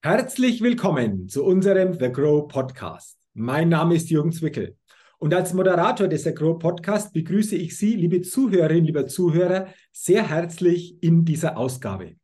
Herzlich 0.00 0.62
willkommen 0.62 1.28
zu 1.28 1.44
unserem 1.44 1.92
The 1.92 2.12
Grow 2.12 2.46
Podcast. 2.46 3.18
Mein 3.34 3.68
Name 3.68 3.96
ist 3.96 4.10
Jürgen 4.10 4.30
Zwickel 4.30 4.76
und 5.18 5.34
als 5.34 5.54
Moderator 5.54 6.06
des 6.06 6.22
The 6.22 6.32
Grow 6.32 6.56
Podcast 6.56 7.12
begrüße 7.12 7.56
ich 7.56 7.76
Sie, 7.76 7.96
liebe 7.96 8.22
Zuhörerinnen, 8.22 8.84
lieber 8.84 9.08
Zuhörer, 9.08 9.66
sehr 9.90 10.28
herzlich 10.28 11.02
in 11.02 11.24
dieser 11.24 11.56
Ausgabe. 11.56 12.14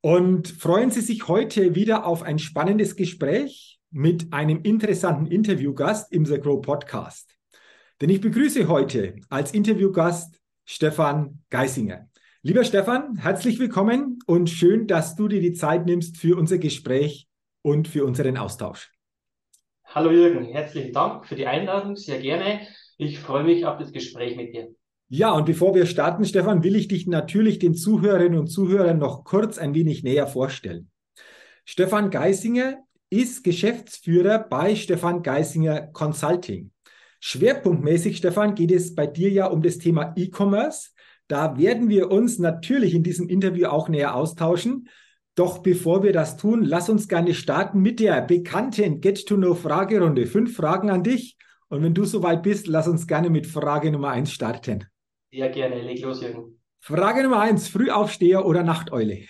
Und 0.00 0.46
freuen 0.46 0.92
Sie 0.92 1.00
sich 1.00 1.26
heute 1.26 1.74
wieder 1.74 2.06
auf 2.06 2.22
ein 2.22 2.38
spannendes 2.38 2.94
Gespräch 2.94 3.80
mit 3.90 4.32
einem 4.32 4.62
interessanten 4.62 5.26
Interviewgast 5.26 6.12
im 6.12 6.24
The 6.24 6.38
Grow 6.38 6.62
Podcast. 6.62 7.34
Denn 8.00 8.10
ich 8.10 8.20
begrüße 8.20 8.68
heute 8.68 9.16
als 9.28 9.52
Interviewgast 9.52 10.40
Stefan 10.64 11.40
Geisinger. 11.50 12.08
Lieber 12.44 12.64
Stefan, 12.64 13.18
herzlich 13.18 13.60
willkommen 13.60 14.18
und 14.26 14.50
schön, 14.50 14.88
dass 14.88 15.14
du 15.14 15.28
dir 15.28 15.40
die 15.40 15.52
Zeit 15.52 15.86
nimmst 15.86 16.16
für 16.16 16.36
unser 16.36 16.58
Gespräch 16.58 17.28
und 17.62 17.86
für 17.86 18.04
unseren 18.04 18.36
Austausch. 18.36 18.90
Hallo 19.84 20.10
Jürgen, 20.10 20.46
herzlichen 20.46 20.92
Dank 20.92 21.24
für 21.24 21.36
die 21.36 21.46
Einladung, 21.46 21.94
sehr 21.94 22.18
gerne. 22.18 22.66
Ich 22.98 23.20
freue 23.20 23.44
mich 23.44 23.64
auf 23.64 23.78
das 23.78 23.92
Gespräch 23.92 24.34
mit 24.36 24.52
dir. 24.52 24.74
Ja, 25.08 25.30
und 25.30 25.46
bevor 25.46 25.72
wir 25.76 25.86
starten, 25.86 26.24
Stefan, 26.24 26.64
will 26.64 26.74
ich 26.74 26.88
dich 26.88 27.06
natürlich 27.06 27.60
den 27.60 27.76
Zuhörerinnen 27.76 28.40
und 28.40 28.48
Zuhörern 28.48 28.98
noch 28.98 29.22
kurz 29.22 29.56
ein 29.56 29.72
wenig 29.76 30.02
näher 30.02 30.26
vorstellen. 30.26 30.90
Stefan 31.64 32.10
Geisinger 32.10 32.78
ist 33.08 33.44
Geschäftsführer 33.44 34.40
bei 34.40 34.74
Stefan 34.74 35.22
Geisinger 35.22 35.82
Consulting. 35.92 36.72
Schwerpunktmäßig, 37.20 38.16
Stefan, 38.16 38.56
geht 38.56 38.72
es 38.72 38.96
bei 38.96 39.06
dir 39.06 39.30
ja 39.30 39.46
um 39.46 39.62
das 39.62 39.78
Thema 39.78 40.12
E-Commerce 40.16 40.88
da 41.28 41.56
werden 41.56 41.88
wir 41.88 42.10
uns 42.10 42.38
natürlich 42.38 42.94
in 42.94 43.02
diesem 43.02 43.28
Interview 43.28 43.68
auch 43.68 43.88
näher 43.88 44.14
austauschen. 44.14 44.88
Doch 45.34 45.60
bevor 45.60 46.02
wir 46.02 46.12
das 46.12 46.36
tun, 46.36 46.62
lass 46.62 46.90
uns 46.90 47.08
gerne 47.08 47.32
starten 47.32 47.80
mit 47.80 48.00
der 48.00 48.20
bekannten 48.20 49.00
Get-to-Know-Fragerunde. 49.00 50.26
Fünf 50.26 50.54
Fragen 50.54 50.90
an 50.90 51.02
dich. 51.02 51.38
Und 51.68 51.82
wenn 51.82 51.94
du 51.94 52.04
soweit 52.04 52.42
bist, 52.42 52.66
lass 52.66 52.86
uns 52.86 53.06
gerne 53.06 53.30
mit 53.30 53.46
Frage 53.46 53.90
Nummer 53.90 54.10
eins 54.10 54.30
starten. 54.30 54.84
Ja, 55.30 55.48
gerne. 55.48 55.80
Leg 55.80 56.02
los, 56.02 56.20
Jürgen. 56.20 56.60
Frage 56.80 57.22
Nummer 57.22 57.40
eins: 57.40 57.68
Frühaufsteher 57.68 58.44
oder 58.44 58.62
Nachteule? 58.62 59.20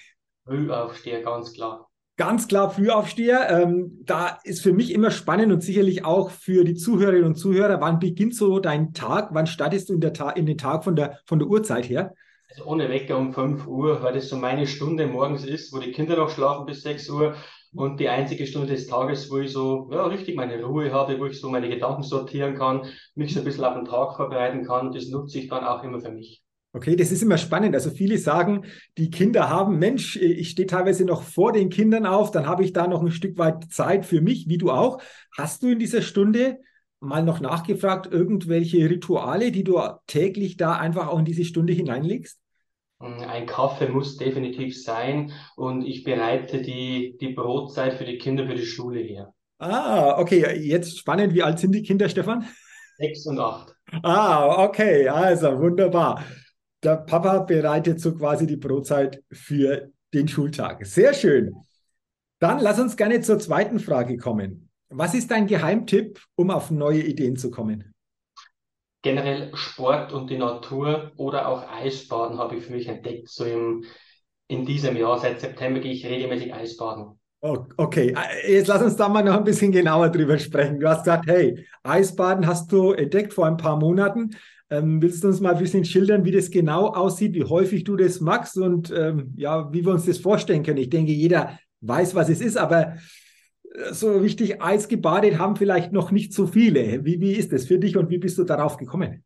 Frühaufsteher, 0.44 1.22
ganz 1.22 1.52
klar. 1.52 1.91
Ganz 2.18 2.46
klar 2.46 2.70
Frühaufsteher. 2.70 3.48
Ähm, 3.48 4.02
da 4.04 4.38
ist 4.44 4.62
für 4.62 4.72
mich 4.72 4.92
immer 4.92 5.10
spannend 5.10 5.52
und 5.52 5.62
sicherlich 5.62 6.04
auch 6.04 6.30
für 6.30 6.64
die 6.64 6.74
Zuhörerinnen 6.74 7.24
und 7.24 7.36
Zuhörer, 7.36 7.80
wann 7.80 7.98
beginnt 7.98 8.34
so 8.34 8.58
dein 8.58 8.92
Tag? 8.92 9.30
Wann 9.32 9.46
startest 9.46 9.88
du 9.88 9.94
in, 9.94 10.00
der 10.00 10.12
Ta 10.12 10.30
in 10.30 10.44
den 10.44 10.58
Tag 10.58 10.84
von 10.84 10.94
der, 10.94 11.18
von 11.24 11.38
der 11.38 11.48
Uhrzeit 11.48 11.88
her? 11.88 12.12
Also 12.50 12.66
ohne 12.66 12.90
Wecker 12.90 13.16
um 13.16 13.32
5 13.32 13.66
Uhr, 13.66 14.02
weil 14.02 14.12
das 14.12 14.28
so 14.28 14.36
meine 14.36 14.66
Stunde 14.66 15.06
morgens 15.06 15.46
ist, 15.46 15.72
wo 15.72 15.78
die 15.78 15.92
Kinder 15.92 16.16
noch 16.16 16.28
schlafen 16.28 16.66
bis 16.66 16.82
6 16.82 17.08
Uhr 17.08 17.34
und 17.74 17.98
die 17.98 18.10
einzige 18.10 18.46
Stunde 18.46 18.68
des 18.68 18.86
Tages, 18.86 19.30
wo 19.30 19.38
ich 19.38 19.50
so 19.50 19.88
ja, 19.90 20.04
richtig 20.04 20.36
meine 20.36 20.62
Ruhe 20.62 20.92
habe, 20.92 21.18
wo 21.18 21.24
ich 21.24 21.40
so 21.40 21.48
meine 21.48 21.70
Gedanken 21.70 22.02
sortieren 22.02 22.54
kann, 22.54 22.82
mich 23.14 23.32
so 23.32 23.40
ein 23.40 23.46
bisschen 23.46 23.64
auf 23.64 23.74
den 23.74 23.86
Tag 23.86 24.16
vorbereiten 24.16 24.66
kann. 24.66 24.92
Das 24.92 25.08
nutze 25.08 25.38
ich 25.38 25.48
dann 25.48 25.64
auch 25.64 25.82
immer 25.82 26.00
für 26.00 26.10
mich. 26.10 26.41
Okay, 26.74 26.96
das 26.96 27.12
ist 27.12 27.22
immer 27.22 27.36
spannend. 27.36 27.74
Also 27.74 27.90
viele 27.90 28.16
sagen, 28.16 28.64
die 28.96 29.10
Kinder 29.10 29.50
haben, 29.50 29.78
Mensch, 29.78 30.16
ich 30.16 30.50
stehe 30.50 30.66
teilweise 30.66 31.04
noch 31.04 31.22
vor 31.22 31.52
den 31.52 31.68
Kindern 31.68 32.06
auf, 32.06 32.30
dann 32.30 32.46
habe 32.46 32.64
ich 32.64 32.72
da 32.72 32.86
noch 32.86 33.02
ein 33.02 33.10
Stück 33.10 33.36
weit 33.36 33.70
Zeit 33.70 34.06
für 34.06 34.22
mich, 34.22 34.48
wie 34.48 34.56
du 34.56 34.70
auch. 34.70 35.02
Hast 35.36 35.62
du 35.62 35.68
in 35.68 35.78
dieser 35.78 36.00
Stunde 36.00 36.60
mal 37.00 37.22
noch 37.22 37.40
nachgefragt, 37.40 38.10
irgendwelche 38.10 38.88
Rituale, 38.88 39.52
die 39.52 39.64
du 39.64 39.78
täglich 40.06 40.56
da 40.56 40.72
einfach 40.72 41.08
auch 41.08 41.18
in 41.18 41.26
diese 41.26 41.44
Stunde 41.44 41.74
hineinlegst? 41.74 42.38
Ein 43.00 43.46
Kaffee 43.46 43.88
muss 43.88 44.16
definitiv 44.16 44.80
sein 44.80 45.32
und 45.56 45.82
ich 45.84 46.04
bereite 46.04 46.62
die, 46.62 47.18
die 47.20 47.34
Brotzeit 47.34 47.94
für 47.94 48.04
die 48.04 48.16
Kinder 48.16 48.46
für 48.46 48.54
die 48.54 48.64
Schule 48.64 49.00
her. 49.00 49.34
Ah, 49.58 50.18
okay. 50.18 50.56
Jetzt 50.58 50.98
spannend. 50.98 51.34
Wie 51.34 51.42
alt 51.42 51.58
sind 51.58 51.72
die 51.72 51.82
Kinder, 51.82 52.08
Stefan? 52.08 52.46
Sechs 52.96 53.26
und 53.26 53.38
acht. 53.40 53.74
Ah, 54.02 54.64
okay. 54.64 55.08
Also 55.08 55.58
wunderbar 55.58 56.24
der 56.82 56.96
Papa 56.96 57.40
bereitet 57.40 58.00
so 58.00 58.14
quasi 58.14 58.46
die 58.46 58.56
Brotzeit 58.56 59.22
für 59.30 59.90
den 60.12 60.28
Schultag. 60.28 60.84
Sehr 60.84 61.14
schön. 61.14 61.54
Dann 62.38 62.60
lass 62.60 62.80
uns 62.80 62.96
gerne 62.96 63.20
zur 63.20 63.38
zweiten 63.38 63.78
Frage 63.78 64.16
kommen. 64.16 64.68
Was 64.88 65.14
ist 65.14 65.30
dein 65.30 65.46
Geheimtipp, 65.46 66.20
um 66.34 66.50
auf 66.50 66.70
neue 66.70 67.02
Ideen 67.02 67.36
zu 67.36 67.50
kommen? 67.50 67.94
Generell 69.02 69.50
Sport 69.54 70.12
und 70.12 70.28
die 70.28 70.38
Natur 70.38 71.12
oder 71.16 71.48
auch 71.48 71.68
Eisbaden 71.70 72.38
habe 72.38 72.56
ich 72.56 72.64
für 72.64 72.72
mich 72.72 72.88
entdeckt. 72.88 73.28
So 73.28 73.44
im, 73.44 73.84
in 74.48 74.66
diesem 74.66 74.96
Jahr, 74.96 75.18
seit 75.18 75.40
September 75.40 75.80
gehe 75.80 75.92
ich 75.92 76.04
regelmäßig 76.04 76.52
Eisbaden. 76.52 77.18
Okay, 77.40 78.14
jetzt 78.46 78.68
lass 78.68 78.82
uns 78.82 78.94
da 78.94 79.08
mal 79.08 79.24
noch 79.24 79.36
ein 79.36 79.42
bisschen 79.42 79.72
genauer 79.72 80.10
drüber 80.10 80.38
sprechen. 80.38 80.78
Du 80.78 80.88
hast 80.88 81.00
gesagt, 81.00 81.26
hey, 81.26 81.66
Eisbaden 81.82 82.46
hast 82.46 82.70
du 82.70 82.92
entdeckt 82.92 83.34
vor 83.34 83.46
ein 83.46 83.56
paar 83.56 83.76
Monaten. 83.76 84.36
Ähm, 84.72 85.02
willst 85.02 85.22
du 85.22 85.28
uns 85.28 85.40
mal 85.40 85.54
ein 85.54 85.62
bisschen 85.62 85.84
schildern, 85.84 86.24
wie 86.24 86.30
das 86.30 86.50
genau 86.50 86.86
aussieht, 86.86 87.34
wie 87.34 87.44
häufig 87.44 87.84
du 87.84 87.94
das 87.94 88.22
magst 88.22 88.56
und 88.56 88.90
ähm, 88.90 89.34
ja, 89.36 89.70
wie 89.70 89.84
wir 89.84 89.92
uns 89.92 90.06
das 90.06 90.16
vorstellen 90.16 90.62
können? 90.62 90.78
Ich 90.78 90.88
denke, 90.88 91.12
jeder 91.12 91.58
weiß, 91.82 92.14
was 92.14 92.30
es 92.30 92.40
ist, 92.40 92.56
aber 92.56 92.94
äh, 93.74 93.92
so 93.92 94.16
richtig 94.16 94.62
Eis 94.62 94.88
gebadet 94.88 95.38
haben 95.38 95.56
vielleicht 95.56 95.92
noch 95.92 96.10
nicht 96.10 96.32
so 96.32 96.46
viele. 96.46 97.04
Wie, 97.04 97.20
wie 97.20 97.32
ist 97.32 97.52
das 97.52 97.66
für 97.66 97.78
dich 97.78 97.98
und 97.98 98.08
wie 98.08 98.16
bist 98.16 98.38
du 98.38 98.44
darauf 98.44 98.78
gekommen? 98.78 99.22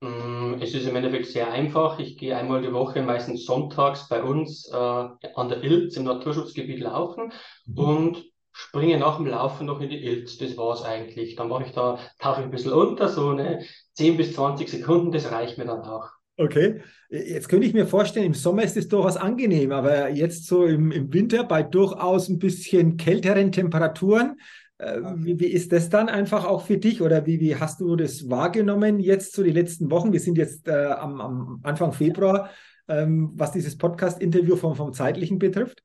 Mm, 0.00 0.54
es 0.62 0.74
ist 0.74 0.88
im 0.88 0.96
Endeffekt 0.96 1.26
sehr 1.26 1.52
einfach. 1.52 1.98
Ich 1.98 2.16
gehe 2.16 2.34
einmal 2.34 2.62
die 2.62 2.72
Woche, 2.72 3.02
meistens 3.02 3.44
sonntags, 3.44 4.08
bei 4.08 4.22
uns 4.22 4.66
äh, 4.72 4.76
an 4.76 5.48
der 5.50 5.62
Ilz 5.62 5.98
im 5.98 6.04
Naturschutzgebiet 6.04 6.80
laufen 6.80 7.34
mhm. 7.66 7.78
und 7.78 8.24
springe 8.54 8.98
nach 8.98 9.16
dem 9.16 9.26
Laufen 9.26 9.66
noch 9.66 9.80
in 9.80 9.90
die 9.90 10.04
Ilz. 10.04 10.38
Das 10.38 10.56
war's 10.56 10.82
eigentlich. 10.82 11.34
Dann 11.34 11.48
mache 11.48 11.64
ich 11.64 11.72
da, 11.72 11.98
tauche 12.18 12.40
ich 12.40 12.46
ein 12.46 12.50
bisschen 12.50 12.72
unter, 12.72 13.08
so 13.08 13.30
eine 13.30 13.64
10 13.94 14.16
bis 14.16 14.34
20 14.34 14.68
Sekunden, 14.68 15.12
das 15.12 15.30
reicht 15.30 15.58
mir 15.58 15.66
dann 15.66 15.80
auch. 15.80 16.08
Okay, 16.36 16.80
jetzt 17.10 17.48
könnte 17.48 17.66
ich 17.66 17.74
mir 17.74 17.86
vorstellen, 17.86 18.26
im 18.26 18.34
Sommer 18.34 18.64
ist 18.64 18.76
es 18.76 18.88
durchaus 18.88 19.16
angenehm, 19.16 19.70
aber 19.70 20.10
jetzt 20.10 20.46
so 20.46 20.64
im, 20.64 20.90
im 20.90 21.12
Winter 21.12 21.44
bei 21.44 21.62
durchaus 21.62 22.28
ein 22.28 22.40
bisschen 22.40 22.96
kälteren 22.96 23.52
Temperaturen, 23.52 24.36
äh, 24.78 25.00
wie, 25.16 25.38
wie, 25.38 25.46
ist 25.46 25.70
das 25.72 25.90
dann 25.90 26.08
einfach 26.08 26.44
auch 26.44 26.66
für 26.66 26.78
dich 26.78 27.02
oder 27.02 27.24
wie, 27.26 27.38
wie 27.38 27.54
hast 27.54 27.80
du 27.80 27.94
das 27.94 28.28
wahrgenommen 28.28 28.98
jetzt 28.98 29.34
so 29.34 29.44
die 29.44 29.52
letzten 29.52 29.90
Wochen? 29.92 30.12
Wir 30.12 30.18
sind 30.18 30.36
jetzt 30.36 30.66
äh, 30.66 30.86
am, 30.86 31.20
am, 31.20 31.60
Anfang 31.62 31.92
Februar, 31.92 32.50
ähm, 32.88 33.30
was 33.34 33.52
dieses 33.52 33.78
Podcast-Interview 33.78 34.56
vom, 34.56 34.74
vom 34.74 34.92
zeitlichen 34.92 35.38
betrifft. 35.38 35.84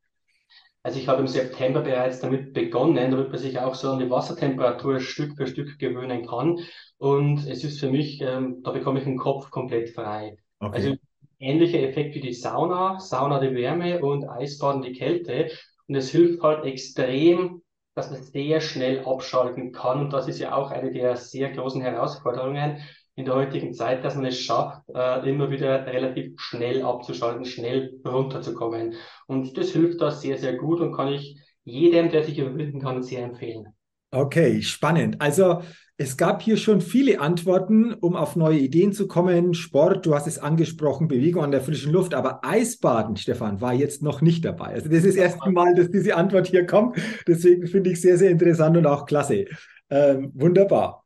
Also 0.81 0.97
ich 0.97 1.07
habe 1.07 1.21
im 1.21 1.27
September 1.27 1.81
bereits 1.81 2.21
damit 2.21 2.53
begonnen, 2.53 3.11
damit 3.11 3.29
man 3.29 3.37
sich 3.37 3.59
auch 3.59 3.75
so 3.75 3.91
an 3.91 3.99
die 3.99 4.09
Wassertemperatur 4.09 4.99
Stück 4.99 5.35
für 5.35 5.47
Stück 5.47 5.77
gewöhnen 5.77 6.25
kann. 6.25 6.59
Und 6.97 7.45
es 7.47 7.63
ist 7.63 7.79
für 7.79 7.89
mich, 7.89 8.21
ähm, 8.21 8.61
da 8.63 8.71
bekomme 8.71 8.99
ich 8.99 9.05
den 9.05 9.17
Kopf 9.17 9.51
komplett 9.51 9.89
frei. 9.89 10.37
Okay. 10.59 10.75
Also 10.75 10.95
ähnlicher 11.39 11.79
Effekt 11.79 12.15
wie 12.15 12.21
die 12.21 12.33
Sauna, 12.33 12.99
Sauna 12.99 13.39
die 13.39 13.53
Wärme 13.53 14.01
und 14.01 14.27
Eisbaden 14.29 14.81
die 14.81 14.93
Kälte. 14.93 15.49
Und 15.87 15.95
es 15.95 16.11
hilft 16.11 16.41
halt 16.43 16.65
extrem, 16.65 17.61
dass 17.95 18.11
man 18.11 18.23
sehr 18.23 18.61
schnell 18.61 19.03
abschalten 19.05 19.73
kann. 19.73 19.99
Und 19.99 20.13
das 20.13 20.27
ist 20.29 20.39
ja 20.39 20.55
auch 20.55 20.71
eine 20.71 20.91
der 20.91 21.17
sehr 21.17 21.51
großen 21.51 21.81
Herausforderungen 21.81 22.77
in 23.19 23.25
der 23.25 23.35
heutigen 23.35 23.73
Zeit, 23.73 24.05
dass 24.05 24.15
man 24.15 24.25
es 24.25 24.39
schafft, 24.39 24.81
äh, 24.95 25.29
immer 25.29 25.51
wieder 25.51 25.85
relativ 25.85 26.39
schnell 26.39 26.83
abzuschalten, 26.83 27.43
schnell 27.43 27.99
runterzukommen. 28.05 28.93
Und 29.27 29.57
das 29.57 29.71
hilft 29.71 29.99
da 29.99 30.09
sehr, 30.09 30.37
sehr 30.37 30.55
gut 30.55 30.79
und 30.79 30.93
kann 30.95 31.09
ich 31.09 31.37
jedem, 31.65 32.09
der 32.09 32.23
sich 32.23 32.39
überwinden 32.39 32.79
kann, 32.79 33.03
sehr 33.03 33.25
empfehlen. 33.25 33.67
Okay, 34.11 34.61
spannend. 34.61 35.17
Also 35.19 35.61
es 35.97 36.15
gab 36.15 36.41
hier 36.41 36.55
schon 36.55 36.79
viele 36.79 37.19
Antworten, 37.19 37.93
um 37.93 38.15
auf 38.15 38.37
neue 38.37 38.57
Ideen 38.57 38.93
zu 38.93 39.05
kommen. 39.05 39.53
Sport, 39.53 40.05
du 40.05 40.15
hast 40.15 40.25
es 40.25 40.39
angesprochen, 40.39 41.09
Bewegung 41.09 41.43
an 41.43 41.51
der 41.51 41.59
frischen 41.59 41.91
Luft, 41.91 42.13
aber 42.13 42.39
Eisbaden, 42.45 43.17
Stefan, 43.17 43.59
war 43.59 43.73
jetzt 43.73 44.01
noch 44.01 44.21
nicht 44.21 44.45
dabei. 44.45 44.67
Also 44.67 44.87
das 44.87 44.99
ist 44.99 45.17
das 45.17 45.23
erste 45.25 45.51
Mal, 45.51 45.75
dass 45.75 45.91
diese 45.91 46.15
Antwort 46.15 46.47
hier 46.47 46.65
kommt. 46.65 46.97
Deswegen 47.27 47.67
finde 47.67 47.91
ich 47.91 47.99
sehr, 47.99 48.17
sehr 48.17 48.31
interessant 48.31 48.77
und 48.77 48.87
auch 48.87 49.05
klasse. 49.05 49.43
Ähm, 49.89 50.31
wunderbar. 50.35 51.03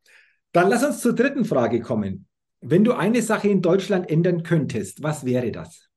Dann 0.54 0.70
lass 0.70 0.84
uns 0.84 1.02
zur 1.02 1.14
dritten 1.14 1.46
Frage 1.46 1.82
kommen. 1.82 2.28
Wenn 2.62 2.84
du 2.84 2.94
eine 2.94 3.22
Sache 3.22 3.50
in 3.50 3.62
Deutschland 3.62 4.10
ändern 4.10 4.44
könntest, 4.44 5.04
was 5.04 5.26
wäre 5.26 5.52
das? 5.52 5.90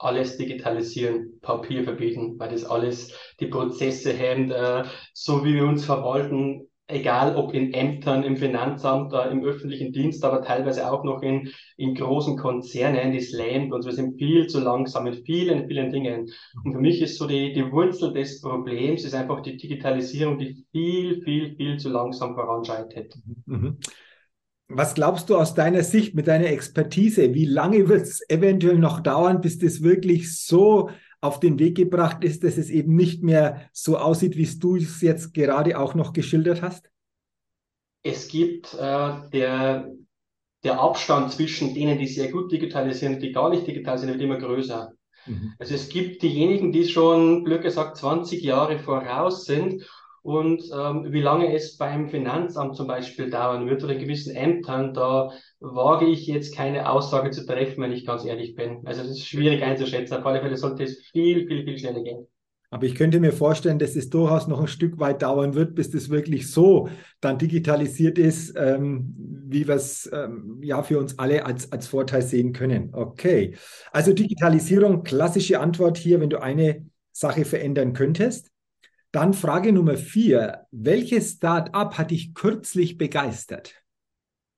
alles 0.00 0.38
digitalisieren, 0.38 1.38
Papier 1.40 1.84
verbieten, 1.84 2.38
weil 2.38 2.50
das 2.50 2.64
alles 2.64 3.12
die 3.38 3.46
Prozesse 3.46 4.12
hemmt, 4.12 4.50
äh, 4.50 4.84
so 5.12 5.44
wie 5.44 5.54
wir 5.54 5.64
uns 5.64 5.84
verwalten, 5.84 6.69
egal 6.92 7.36
ob 7.36 7.54
in 7.54 7.72
Ämtern, 7.72 8.22
im 8.22 8.36
Finanzamt, 8.36 9.12
äh, 9.12 9.30
im 9.30 9.44
öffentlichen 9.44 9.92
Dienst, 9.92 10.24
aber 10.24 10.42
teilweise 10.42 10.90
auch 10.90 11.04
noch 11.04 11.22
in, 11.22 11.50
in 11.76 11.94
großen 11.94 12.36
Konzernen, 12.36 13.12
die 13.12 13.20
slammt 13.20 13.72
und 13.72 13.84
wir 13.84 13.92
sind 13.92 14.18
viel 14.18 14.46
zu 14.46 14.60
langsam 14.60 15.04
mit 15.04 15.24
vielen, 15.24 15.66
vielen 15.68 15.92
Dingen. 15.92 16.30
Und 16.64 16.72
für 16.72 16.80
mich 16.80 17.00
ist 17.00 17.18
so 17.18 17.26
die, 17.26 17.52
die 17.52 17.70
Wurzel 17.70 18.12
des 18.12 18.40
Problems 18.40 19.04
ist 19.04 19.14
einfach 19.14 19.40
die 19.40 19.56
Digitalisierung, 19.56 20.38
die 20.38 20.64
viel, 20.72 21.22
viel, 21.22 21.56
viel 21.56 21.76
zu 21.78 21.88
langsam 21.88 22.34
voranschreitet. 22.34 23.14
Mhm. 23.46 23.78
Was 24.72 24.94
glaubst 24.94 25.28
du 25.28 25.36
aus 25.36 25.54
deiner 25.54 25.82
Sicht 25.82 26.14
mit 26.14 26.28
deiner 26.28 26.46
Expertise? 26.46 27.34
Wie 27.34 27.44
lange 27.44 27.88
wird 27.88 28.02
es 28.02 28.22
eventuell 28.28 28.78
noch 28.78 29.00
dauern, 29.00 29.40
bis 29.40 29.58
das 29.58 29.82
wirklich 29.82 30.38
so 30.38 30.90
auf 31.20 31.40
den 31.40 31.58
Weg 31.58 31.76
gebracht 31.76 32.24
ist, 32.24 32.44
dass 32.44 32.56
es 32.56 32.70
eben 32.70 32.96
nicht 32.96 33.22
mehr 33.22 33.68
so 33.72 33.98
aussieht, 33.98 34.36
wie 34.36 34.46
du 34.58 34.76
es 34.76 35.00
jetzt 35.02 35.34
gerade 35.34 35.78
auch 35.78 35.94
noch 35.94 36.12
geschildert 36.12 36.62
hast? 36.62 36.90
Es 38.02 38.28
gibt 38.28 38.74
äh, 38.74 39.28
der, 39.32 39.92
der 40.64 40.80
Abstand 40.80 41.32
zwischen 41.32 41.74
denen, 41.74 41.98
die 41.98 42.06
sehr 42.06 42.30
gut 42.30 42.50
digitalisieren 42.50 43.16
und 43.16 43.20
die 43.20 43.32
gar 43.32 43.50
nicht 43.50 43.66
digitalisieren, 43.66 44.14
wird 44.14 44.22
immer 44.22 44.38
größer. 44.38 44.92
Mhm. 45.26 45.52
Also 45.58 45.74
es 45.74 45.90
gibt 45.90 46.22
diejenigen, 46.22 46.72
die 46.72 46.88
schon, 46.88 47.44
blöd 47.44 47.62
gesagt, 47.62 47.98
20 47.98 48.42
Jahre 48.42 48.78
voraus 48.78 49.44
sind 49.44 49.86
und 50.22 50.62
ähm, 50.72 51.06
wie 51.12 51.22
lange 51.22 51.54
es 51.54 51.76
beim 51.76 52.08
Finanzamt 52.08 52.76
zum 52.76 52.86
Beispiel 52.86 53.30
dauern 53.30 53.66
wird 53.66 53.82
oder 53.82 53.94
in 53.94 54.00
gewissen 54.00 54.36
Ämtern, 54.36 54.92
da 54.92 55.30
wage 55.60 56.06
ich 56.06 56.26
jetzt 56.26 56.54
keine 56.54 56.90
Aussage 56.90 57.30
zu 57.30 57.46
treffen, 57.46 57.82
wenn 57.82 57.92
ich 57.92 58.06
ganz 58.06 58.24
ehrlich 58.24 58.54
bin. 58.54 58.82
Also 58.84 59.02
das 59.02 59.12
ist 59.12 59.26
schwierig 59.26 59.62
einzuschätzen. 59.62 60.18
Auf 60.18 60.26
alle 60.26 60.40
Fälle 60.40 60.56
sollte 60.56 60.84
es 60.84 60.98
viel, 61.12 61.46
viel, 61.46 61.64
viel 61.64 61.78
schneller 61.78 62.02
gehen. 62.02 62.26
Aber 62.72 62.86
ich 62.86 62.94
könnte 62.94 63.18
mir 63.18 63.32
vorstellen, 63.32 63.80
dass 63.80 63.96
es 63.96 64.10
durchaus 64.10 64.46
noch 64.46 64.60
ein 64.60 64.68
Stück 64.68 65.00
weit 65.00 65.22
dauern 65.22 65.54
wird, 65.54 65.74
bis 65.74 65.90
das 65.90 66.08
wirklich 66.08 66.52
so 66.52 66.88
dann 67.20 67.36
digitalisiert 67.36 68.16
ist, 68.16 68.54
ähm, 68.56 69.12
wie 69.48 69.66
wir 69.66 69.74
es 69.74 70.08
ähm, 70.12 70.60
ja 70.62 70.82
für 70.84 71.00
uns 71.00 71.18
alle 71.18 71.44
als, 71.44 71.72
als 71.72 71.88
Vorteil 71.88 72.22
sehen 72.22 72.52
können. 72.52 72.90
Okay. 72.92 73.56
Also 73.90 74.12
Digitalisierung, 74.12 75.02
klassische 75.02 75.58
Antwort 75.58 75.98
hier, 75.98 76.20
wenn 76.20 76.30
du 76.30 76.40
eine 76.40 76.86
Sache 77.10 77.44
verändern 77.44 77.92
könntest. 77.92 78.49
Dann 79.12 79.34
Frage 79.34 79.72
Nummer 79.72 79.96
vier. 79.96 80.66
Welches 80.70 81.32
Start-up 81.32 81.98
hat 81.98 82.12
dich 82.12 82.32
kürzlich 82.32 82.96
begeistert? 82.96 83.74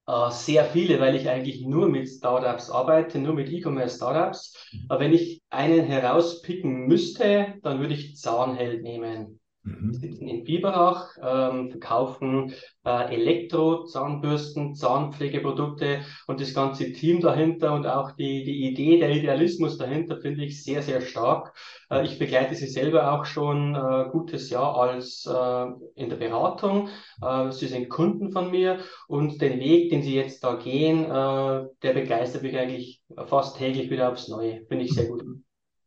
Uh, 0.07 0.31
sehr 0.31 0.65
viele, 0.65 1.01
weil 1.01 1.15
ich 1.15 1.29
eigentlich 1.29 1.65
nur 1.65 1.89
mit 1.89 2.09
Startups 2.09 2.69
arbeite, 2.71 3.19
nur 3.19 3.35
mit 3.35 3.49
E-Commerce-Startups. 3.49 4.69
Mhm. 4.73 4.87
Aber 4.89 5.01
wenn 5.01 5.13
ich 5.15 5.43
einen 5.49 5.85
herauspicken 5.85 6.87
müsste, 6.87 7.55
dann 7.63 7.81
würde 7.81 7.95
ich 7.95 8.17
Zahnheld 8.17 8.83
nehmen. 8.83 9.41
Mhm. 9.65 9.93
Wir 9.93 9.99
sitzen 9.99 10.29
in 10.29 10.45
Biberach, 10.45 11.17
ähm, 11.23 11.71
verkaufen 11.71 12.53
äh, 12.85 13.15
Elektro-Zahnbürsten, 13.15 14.75
Zahnpflegeprodukte 14.75 16.01
und 16.27 16.41
das 16.41 16.53
ganze 16.53 16.93
Team 16.93 17.21
dahinter 17.21 17.73
und 17.75 17.87
auch 17.87 18.13
die, 18.13 18.43
die 18.43 18.69
Idee, 18.69 18.99
der 18.99 19.11
Idealismus 19.11 19.79
dahinter 19.79 20.21
finde 20.21 20.45
ich 20.45 20.65
sehr, 20.65 20.83
sehr 20.83 21.01
stark. 21.01 21.55
Äh, 21.91 22.05
ich 22.05 22.19
begleite 22.19 22.57
sie 22.57 22.67
selber 22.67 23.13
auch 23.13 23.25
schon 23.25 23.77
äh, 23.77 24.09
gutes 24.11 24.51
Jahr 24.51 24.77
als 24.77 25.27
äh, 25.27 25.67
in 25.95 26.09
der 26.09 26.17
Beratung. 26.17 26.89
Äh, 27.23 27.53
sie 27.53 27.69
sind 27.69 27.89
Kunden 27.89 28.33
von 28.33 28.51
mir 28.51 28.81
und 29.07 29.41
den 29.41 29.61
Weg, 29.61 29.91
den 29.91 30.03
sie 30.03 30.17
jetzt 30.17 30.43
da 30.43 30.55
gehen, 30.55 31.05
äh, 31.05 31.67
der 31.83 31.93
begeistert 31.95 32.43
mich 32.43 32.59
eigentlich 32.59 33.01
fast 33.27 33.59
täglich 33.59 33.91
wieder 33.91 34.11
aufs 34.11 34.27
Neue. 34.27 34.65
Finde 34.67 34.85
ich 34.85 34.93
sehr 34.93 35.07
gut. 35.07 35.23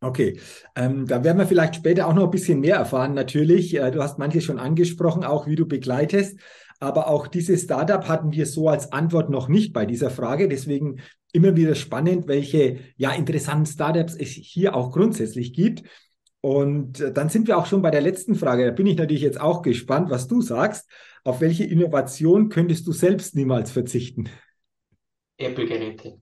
Okay, 0.02 0.40
ähm, 0.76 1.08
da 1.08 1.24
werden 1.24 1.38
wir 1.38 1.48
vielleicht 1.48 1.76
später 1.76 2.08
auch 2.08 2.14
noch 2.14 2.26
ein 2.26 2.32
bisschen 2.32 2.60
mehr 2.60 2.76
erfahren. 2.76 3.14
Natürlich, 3.14 3.76
äh, 3.76 3.92
du 3.92 4.04
hast 4.04 4.20
manches 4.20 4.44
schon 4.44 4.60
angesprochen, 4.60 5.24
auch 5.24 5.48
wie 5.48 5.56
du 5.56 5.66
begleitest. 5.66 6.40
Aber 6.80 7.08
auch 7.08 7.28
dieses 7.28 7.64
Startup 7.64 8.08
hatten 8.08 8.32
wir 8.32 8.46
so 8.46 8.68
als 8.68 8.92
Antwort 8.92 9.30
noch 9.30 9.48
nicht 9.48 9.74
bei 9.74 9.86
dieser 9.86 10.10
Frage. 10.10 10.50
Deswegen 10.50 11.00
immer 11.32 11.56
wieder 11.56 11.76
spannend, 11.76 12.28
welche 12.28 12.80
ja 12.98 13.12
interessanten 13.12 13.66
Startups 13.66 14.16
es 14.16 14.30
hier 14.30 14.76
auch 14.76 14.92
grundsätzlich 14.92 15.54
gibt. 15.54 15.84
Und 16.42 17.00
äh, 17.00 17.12
dann 17.12 17.30
sind 17.30 17.48
wir 17.48 17.58
auch 17.58 17.66
schon 17.66 17.82
bei 17.82 17.92
der 17.92 18.02
letzten 18.02 18.36
Frage. 18.36 18.66
Da 18.66 18.72
bin 18.72 18.86
ich 18.86 18.98
natürlich 18.98 19.24
jetzt 19.24 19.40
auch 19.40 19.62
gespannt, 19.62 20.10
was 20.10 20.28
du 20.28 20.42
sagst. 20.42 20.90
Auf 21.24 21.42
welche 21.42 21.64
Innovation 21.64 22.50
könntest 22.50 22.86
du 22.86 22.92
selbst 22.92 23.36
niemals 23.36 23.72
verzichten? 23.72 24.30
Apple-Geräte. 25.38 26.20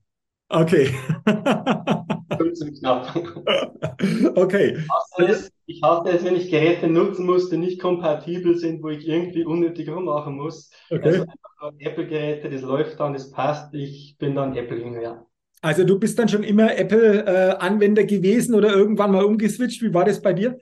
Okay. 0.48 0.94
15 2.54 2.76
knapp. 2.76 3.16
Okay. 4.36 4.78
Ich 4.78 4.90
hasse, 4.90 5.32
es, 5.32 5.52
ich 5.66 5.82
hasse 5.82 6.10
es, 6.10 6.24
wenn 6.24 6.36
ich 6.36 6.50
Geräte 6.50 6.88
nutzen 6.88 7.26
muss, 7.26 7.50
die 7.50 7.58
nicht 7.58 7.80
kompatibel 7.82 8.58
sind, 8.58 8.84
wo 8.84 8.90
ich 8.90 9.08
irgendwie 9.08 9.46
unnötig 9.46 9.90
rummachen 9.90 10.36
muss. 10.36 10.72
Okay. 10.90 11.24
Also 11.60 11.78
Apple-Geräte, 11.80 12.50
das 12.50 12.62
läuft 12.62 13.00
dann, 13.00 13.14
das 13.14 13.32
passt. 13.32 13.74
Ich 13.74 14.18
bin 14.18 14.36
dann 14.36 14.56
Apple-Jünger, 14.56 15.02
ja. 15.02 15.26
Also 15.62 15.86
du 15.86 15.98
bist 15.98 16.20
dann 16.20 16.28
schon 16.28 16.44
immer 16.44 16.78
Apple-Anwender 16.78 18.04
gewesen 18.04 18.56
oder 18.56 18.74
irgendwann 18.74 19.12
mal 19.12 19.24
umgeswitcht. 19.24 19.82
Wie 19.82 19.94
war 19.94 20.04
das 20.04 20.22
bei 20.22 20.34
dir? 20.34 20.58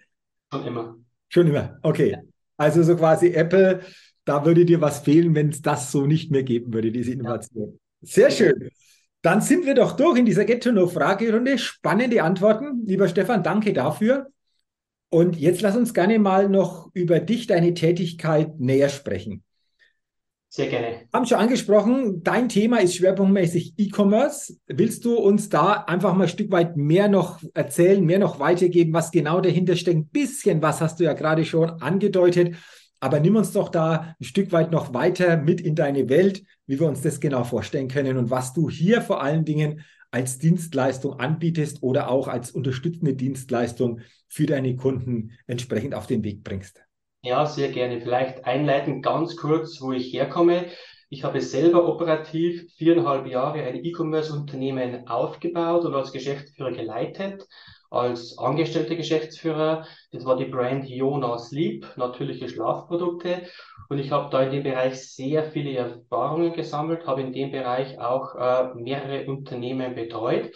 Schon 0.54 0.68
immer. 0.68 0.98
Schon 1.30 1.48
immer, 1.48 1.80
okay. 1.82 2.18
Also 2.58 2.84
so 2.84 2.96
quasi 2.96 3.30
Apple, 3.34 3.82
da 4.26 4.46
würde 4.46 4.66
dir 4.66 4.82
was 4.82 5.00
fehlen, 5.00 5.34
wenn 5.34 5.50
es 5.50 5.62
das 5.62 5.92
so 5.92 6.06
nicht 6.06 6.30
mehr 6.30 6.44
geben 6.44 6.74
würde, 6.74 6.92
diese 6.92 7.14
Innovation. 7.14 7.80
Ja. 8.02 8.08
Sehr 8.08 8.32
schön. 8.32 8.70
Dann 9.22 9.42
sind 9.42 9.66
wir 9.66 9.76
doch 9.76 9.94
durch 9.94 10.18
in 10.18 10.26
dieser 10.26 10.46
Get-to-Know-Fragerunde. 10.46 11.58
Spannende 11.58 12.24
Antworten. 12.24 12.86
Lieber 12.86 13.08
Stefan, 13.08 13.44
danke 13.44 13.74
dafür. 13.74 14.28
Und 15.10 15.38
jetzt 15.38 15.62
lass 15.62 15.76
uns 15.76 15.94
gerne 15.94 16.20
mal 16.20 16.50
noch 16.50 16.90
über 16.94 17.20
dich, 17.20 17.46
deine 17.46 17.74
Tätigkeit 17.74 18.60
näher 18.60 18.90
sprechen. 18.90 19.44
Sehr 20.54 20.68
gerne. 20.68 21.08
Haben 21.14 21.26
schon 21.26 21.38
angesprochen, 21.38 22.24
dein 22.24 22.50
Thema 22.50 22.82
ist 22.82 22.96
schwerpunktmäßig 22.96 23.74
E-Commerce. 23.78 24.58
Willst 24.68 25.06
du 25.06 25.16
uns 25.16 25.48
da 25.48 25.72
einfach 25.88 26.14
mal 26.14 26.24
ein 26.24 26.30
Stück 26.30 26.52
weit 26.52 26.76
mehr 26.76 27.08
noch 27.08 27.40
erzählen, 27.54 28.04
mehr 28.04 28.20
noch 28.20 28.40
weitergeben, 28.40 28.94
was 28.94 29.12
genau 29.12 29.40
dahinter 29.40 29.78
steckt? 29.78 29.98
Ein 29.98 30.08
bisschen 30.08 30.62
was 30.62 30.82
hast 30.82 31.00
du 31.00 31.06
ja 31.06 31.14
gerade 31.14 31.46
schon 31.46 31.70
angedeutet, 31.82 32.58
aber 33.01 33.19
nimm 33.19 33.36
uns 33.36 33.51
doch 33.51 33.68
da 33.68 34.15
ein 34.19 34.24
Stück 34.24 34.51
weit 34.53 34.71
noch 34.71 34.94
weiter 34.94 35.36
mit 35.36 35.59
in 35.59 35.75
deine 35.75 36.07
Welt, 36.07 36.44
wie 36.68 36.80
wir 36.80 36.88
uns 36.88 37.01
das 37.01 37.19
genau 37.19 37.44
vorstellen 37.44 37.89
können 37.89 38.18
und 38.18 38.30
was 38.30 38.53
du 38.53 38.69
hier 38.69 39.01
vor 39.01 39.21
allen 39.21 39.44
Dingen 39.44 39.83
als 40.12 40.38
Dienstleistung 40.38 41.19
anbietest 41.19 41.83
oder 41.83 42.09
auch 42.09 42.27
als 42.27 42.51
unterstützende 42.51 43.15
Dienstleistung 43.15 44.01
für 44.27 44.45
deine 44.45 44.75
Kunden 44.75 45.31
entsprechend 45.48 45.95
auf 45.95 46.06
den 46.06 46.24
Weg 46.24 46.44
bringst. 46.44 46.83
Ja, 47.24 47.45
sehr 47.45 47.71
gerne. 47.71 48.01
Vielleicht 48.01 48.45
einleitend 48.45 49.03
ganz 49.03 49.36
kurz, 49.36 49.81
wo 49.81 49.92
ich 49.92 50.13
herkomme. 50.13 50.65
Ich 51.13 51.25
habe 51.25 51.42
selber 51.42 51.88
operativ 51.88 52.74
viereinhalb 52.75 53.28
Jahre 53.28 53.62
ein 53.63 53.84
E-Commerce-Unternehmen 53.84 55.08
aufgebaut 55.10 55.84
und 55.84 55.94
als 55.94 56.13
Geschäftsführer 56.13 56.72
geleitet 56.72 57.48
als 57.92 58.38
angestellter 58.38 58.96
Geschäftsführer. 58.96 59.86
Das 60.12 60.25
war 60.25 60.38
die 60.38 60.46
Brand 60.46 60.90
Yona 60.90 61.38
Sleep, 61.38 61.86
natürliche 61.98 62.48
Schlafprodukte. 62.48 63.44
Und 63.90 64.00
ich 64.00 64.12
habe 64.12 64.30
da 64.31 64.44
in 64.44 64.52
dem 64.52 64.63
Bereich 64.63 65.13
sehr 65.13 65.44
viele 65.44 65.75
Erfahrungen 65.75 66.54
gesammelt, 66.54 67.06
habe 67.06 67.22
in 67.22 67.34
dem 67.34 67.52
Bereich 67.52 68.00
auch 68.00 68.36
äh, 68.36 68.74
mehrere 68.75 69.25
Unternehmen 69.30 69.94
betreut 69.94 70.56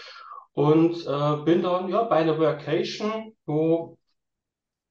und 0.54 1.06
äh, 1.06 1.44
bin 1.44 1.62
dann 1.62 1.90
ja 1.90 2.04
bei 2.04 2.16
einer 2.16 2.40
Workation, 2.40 3.34
wo 3.46 3.98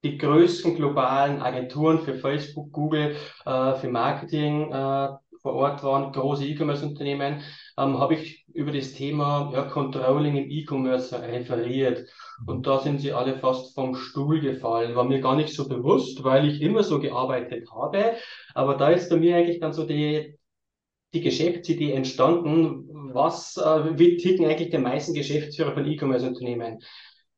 die 0.05 0.19
größten 0.19 0.77
globalen 0.77 1.41
Agenturen 1.41 2.01
für 2.01 2.15
Facebook, 2.15 2.71
Google, 2.73 3.17
äh, 3.47 3.75
für 3.77 3.89
Marketing 3.89 4.71
äh, 4.71 5.09
vor 5.45 5.57
Ort 5.57 5.85
waren, 5.85 6.11
große 6.11 6.47
E-Commerce-Unternehmen, 6.47 7.43
ähm, 7.79 7.99
habe 7.99 8.15
ich 8.15 8.47
über 8.55 8.73
das 8.73 8.95
Thema 8.95 9.51
ja, 9.53 9.65
Controlling 9.65 10.37
im 10.37 10.51
E-Commerce 10.51 11.21
referiert. 11.21 12.09
Und 12.47 12.67
da 12.67 12.79
sind 12.79 13.01
sie 13.01 13.13
alle 13.13 13.37
fast 13.37 13.75
vom 13.75 13.95
Stuhl 13.95 14.41
gefallen. 14.41 14.97
War 14.97 15.05
mir 15.05 15.21
gar 15.21 15.37
nicht 15.37 15.55
so 15.55 15.69
bewusst, 15.69 16.25
weil 16.25 16.49
ich 16.49 16.63
immer 16.63 16.83
so 16.83 16.99
gearbeitet 16.99 17.71
habe. 17.71 18.15
Aber 18.55 18.77
da 18.77 18.89
ist 18.89 19.11
bei 19.11 19.17
mir 19.17 19.37
eigentlich 19.37 19.61
dann 19.61 19.75
so 19.75 19.85
die, 19.87 20.39
die 21.13 21.21
Geschäftsidee 21.21 21.93
entstanden. 21.93 22.89
Was, 23.13 23.59
äh, 23.59 23.99
wie 23.99 24.17
ticken 24.17 24.47
eigentlich 24.47 24.71
die 24.71 24.79
meisten 24.79 25.13
Geschäftsführer 25.13 25.75
von 25.75 25.87
E-Commerce-Unternehmen? 25.87 26.79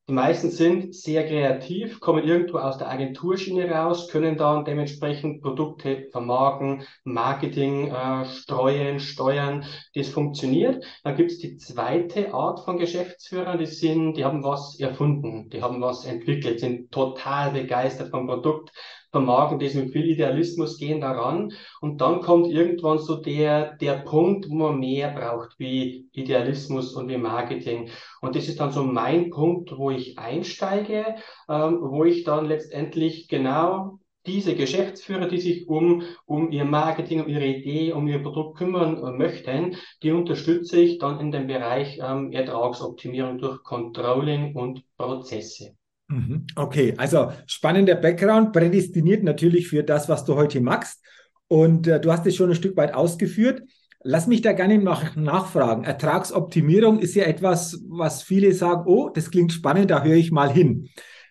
Die 0.09 0.13
meisten 0.13 0.53
sind 0.53 0.95
sehr 0.95 1.27
kreativ, 1.27 1.99
kommen 1.99 2.23
irgendwo 2.23 2.59
aus 2.59 2.79
der 2.79 2.89
Agenturschiene 2.89 3.69
raus, 3.69 4.09
können 4.09 4.37
dann 4.37 4.65
dementsprechend 4.65 5.43
Produkte 5.43 6.07
vermarkten, 6.13 6.87
Marketing 7.03 7.91
äh, 7.91 8.25
streuen, 8.25 9.01
steuern. 9.01 9.65
Das 9.95 10.09
funktioniert. 10.09 10.85
Dann 11.03 11.17
gibt 11.17 11.33
es 11.33 11.39
die 11.39 11.57
zweite 11.57 12.33
Art 12.33 12.61
von 12.61 12.79
Geschäftsführern, 12.79 13.59
die 13.59 13.67
sind, 13.67 14.15
die 14.15 14.25
haben 14.25 14.45
was 14.45 14.79
erfunden, 14.79 15.51
die 15.51 15.61
haben 15.61 15.81
was 15.81 16.05
entwickelt, 16.05 16.61
sind 16.61 16.93
total 16.93 17.51
begeistert 17.51 18.11
vom 18.11 18.29
Produkt, 18.29 18.71
vermarkten 19.11 19.59
das 19.59 19.75
mit 19.75 19.93
viel 19.93 20.11
Idealismus, 20.11 20.79
gehen 20.79 21.01
daran 21.01 21.53
und 21.81 22.01
dann 22.01 22.21
kommt 22.21 22.49
irgendwann 22.49 22.99
so 22.99 23.17
der, 23.17 23.77
der 23.77 23.99
Punkt, 23.99 24.49
wo 24.49 24.55
man 24.55 24.79
mehr 24.79 25.11
braucht, 25.11 25.59
wie 25.59 26.09
Idealismus 26.13 26.95
und 26.95 27.09
wie 27.09 27.17
Marketing. 27.17 27.91
Und 28.21 28.37
das 28.37 28.49
ist 28.49 28.61
dann 28.61 28.73
so 28.73 28.83
mein 28.83 29.31
Punkt, 29.31 29.77
wo 29.77 29.91
ich 29.91 30.19
einsteige, 30.19 31.17
ähm, 31.49 31.79
wo 31.81 32.05
ich 32.05 32.25
dann 32.25 32.47
letztendlich 32.47 33.29
genau 33.29 33.99
diese 34.27 34.57
Geschäftsführer, 34.57 35.29
die 35.29 35.41
sich 35.41 35.69
um, 35.69 36.03
um 36.25 36.51
ihr 36.51 36.65
Marketing, 36.65 37.23
um 37.23 37.29
ihre 37.29 37.47
Idee, 37.47 37.93
um 37.93 38.09
ihr 38.09 38.23
Produkt 38.23 38.59
kümmern 38.59 38.99
äh, 38.99 39.13
möchten, 39.13 39.77
die 40.03 40.11
unterstütze 40.11 40.81
ich 40.81 40.99
dann 40.99 41.21
in 41.21 41.31
dem 41.31 41.47
Bereich 41.47 41.99
ähm, 42.03 42.33
Ertragsoptimierung 42.33 43.39
durch 43.39 43.63
Controlling 43.63 44.55
und 44.55 44.83
Prozesse. 44.97 45.77
Mhm. 46.09 46.47
Okay, 46.55 46.95
also 46.97 47.33
spannender 47.47 47.97
Background, 47.97 48.53
prädestiniert 48.53 49.25
natürlich 49.25 49.69
für 49.69 49.83
das, 49.83 50.09
was 50.09 50.25
du 50.25 50.37
heute 50.37 50.61
machst. 50.61 51.03
Und 51.49 51.87
äh, 51.87 52.01
du 52.01 52.13
hast 52.13 52.27
es 52.27 52.37
schon 52.37 52.51
ein 52.51 52.57
Stück 52.57 52.77
weit 52.77 52.95
ausgeführt. 52.95 53.63
lass 54.03 54.29
mich 54.29 54.41
da 54.41 54.53
gerne 54.53 54.79
noch 54.79 55.17
nachfragen. 55.17 55.85
Ertragsoptimierung 55.85 57.01
ist 57.01 57.15
ja 57.17 57.25
etwas, 57.25 57.81
was 57.89 58.23
viele 58.23 58.53
sagen, 58.53 58.85
oh, 58.87 59.11
das 59.11 59.31
klingt 59.31 59.53
spannend, 59.53 59.91
da 59.91 60.05
höre 60.05 60.15
ich 60.15 60.31
mal 60.31 60.51
hin. 60.51 60.89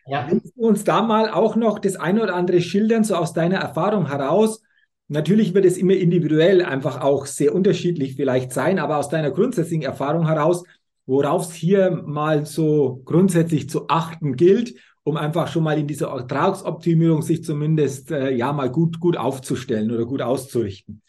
Ja. 0.07 0.27
Willst 0.29 0.53
du 0.55 0.67
uns 0.67 0.83
da 0.83 1.01
mal 1.01 1.29
auch 1.29 1.55
noch 1.55 1.79
das 1.79 1.95
eine 1.95 2.21
oder 2.21 2.35
andere 2.35 2.61
schildern, 2.61 3.03
so 3.03 3.15
aus 3.15 3.33
deiner 3.33 3.57
Erfahrung 3.57 4.07
heraus? 4.07 4.61
Natürlich 5.07 5.53
wird 5.53 5.65
es 5.65 5.77
immer 5.77 5.93
individuell 5.93 6.63
einfach 6.63 7.01
auch 7.01 7.25
sehr 7.25 7.55
unterschiedlich 7.55 8.15
vielleicht 8.15 8.51
sein, 8.51 8.77
aber 8.77 8.97
aus 8.97 9.09
deiner 9.09 9.31
grundsätzlichen 9.31 9.83
Erfahrung 9.83 10.27
heraus, 10.27 10.63
worauf 11.05 11.43
es 11.49 11.53
hier 11.53 11.91
mal 12.05 12.45
so 12.45 13.01
grundsätzlich 13.05 13.69
zu 13.69 13.87
achten 13.89 14.35
gilt, 14.35 14.75
um 15.03 15.17
einfach 15.17 15.47
schon 15.47 15.63
mal 15.63 15.77
in 15.77 15.87
dieser 15.87 16.07
Ertragsoptimierung 16.09 17.21
sich 17.21 17.43
zumindest 17.43 18.11
äh, 18.11 18.31
ja 18.31 18.51
mal 18.53 18.71
gut, 18.71 18.99
gut 18.99 19.17
aufzustellen 19.17 19.91
oder 19.91 20.05
gut 20.05 20.21
auszurichten. 20.21 21.01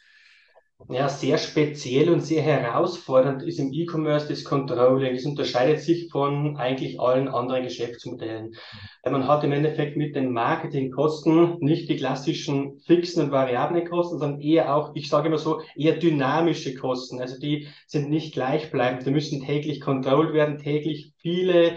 Ja, 0.89 1.09
sehr 1.09 1.39
speziell 1.39 2.11
und 2.11 2.21
sehr 2.21 2.43
herausfordernd 2.43 3.43
ist 3.43 3.59
im 3.59 3.73
E-Commerce 3.73 4.29
das 4.29 4.45
Controlling. 4.45 5.15
Es 5.17 5.25
unterscheidet 5.25 5.81
sich 5.81 6.11
von 6.13 6.59
eigentlich 6.59 7.01
allen 7.01 7.29
anderen 7.29 7.65
Geschäftsmodellen. 7.65 8.55
Man 9.03 9.27
hat 9.27 9.43
im 9.43 9.53
Endeffekt 9.53 9.97
mit 9.97 10.15
den 10.15 10.33
Marketingkosten 10.33 11.59
nicht 11.61 11.89
die 11.89 11.97
klassischen 11.97 12.79
fixen 12.81 13.25
und 13.25 13.33
variablen 13.33 13.89
Kosten, 13.89 14.19
sondern 14.19 14.41
eher 14.41 14.77
auch, 14.77 14.95
ich 14.95 15.09
sage 15.09 15.29
immer 15.29 15.39
so, 15.39 15.63
eher 15.75 15.97
dynamische 15.97 16.75
Kosten. 16.75 17.21
Also 17.21 17.41
die 17.41 17.69
sind 17.87 18.11
nicht 18.11 18.35
gleichbleibend. 18.35 19.07
Die 19.07 19.11
müssen 19.11 19.43
täglich 19.43 19.81
kontrolliert 19.81 20.35
werden, 20.35 20.59
täglich 20.59 21.15
viele 21.17 21.73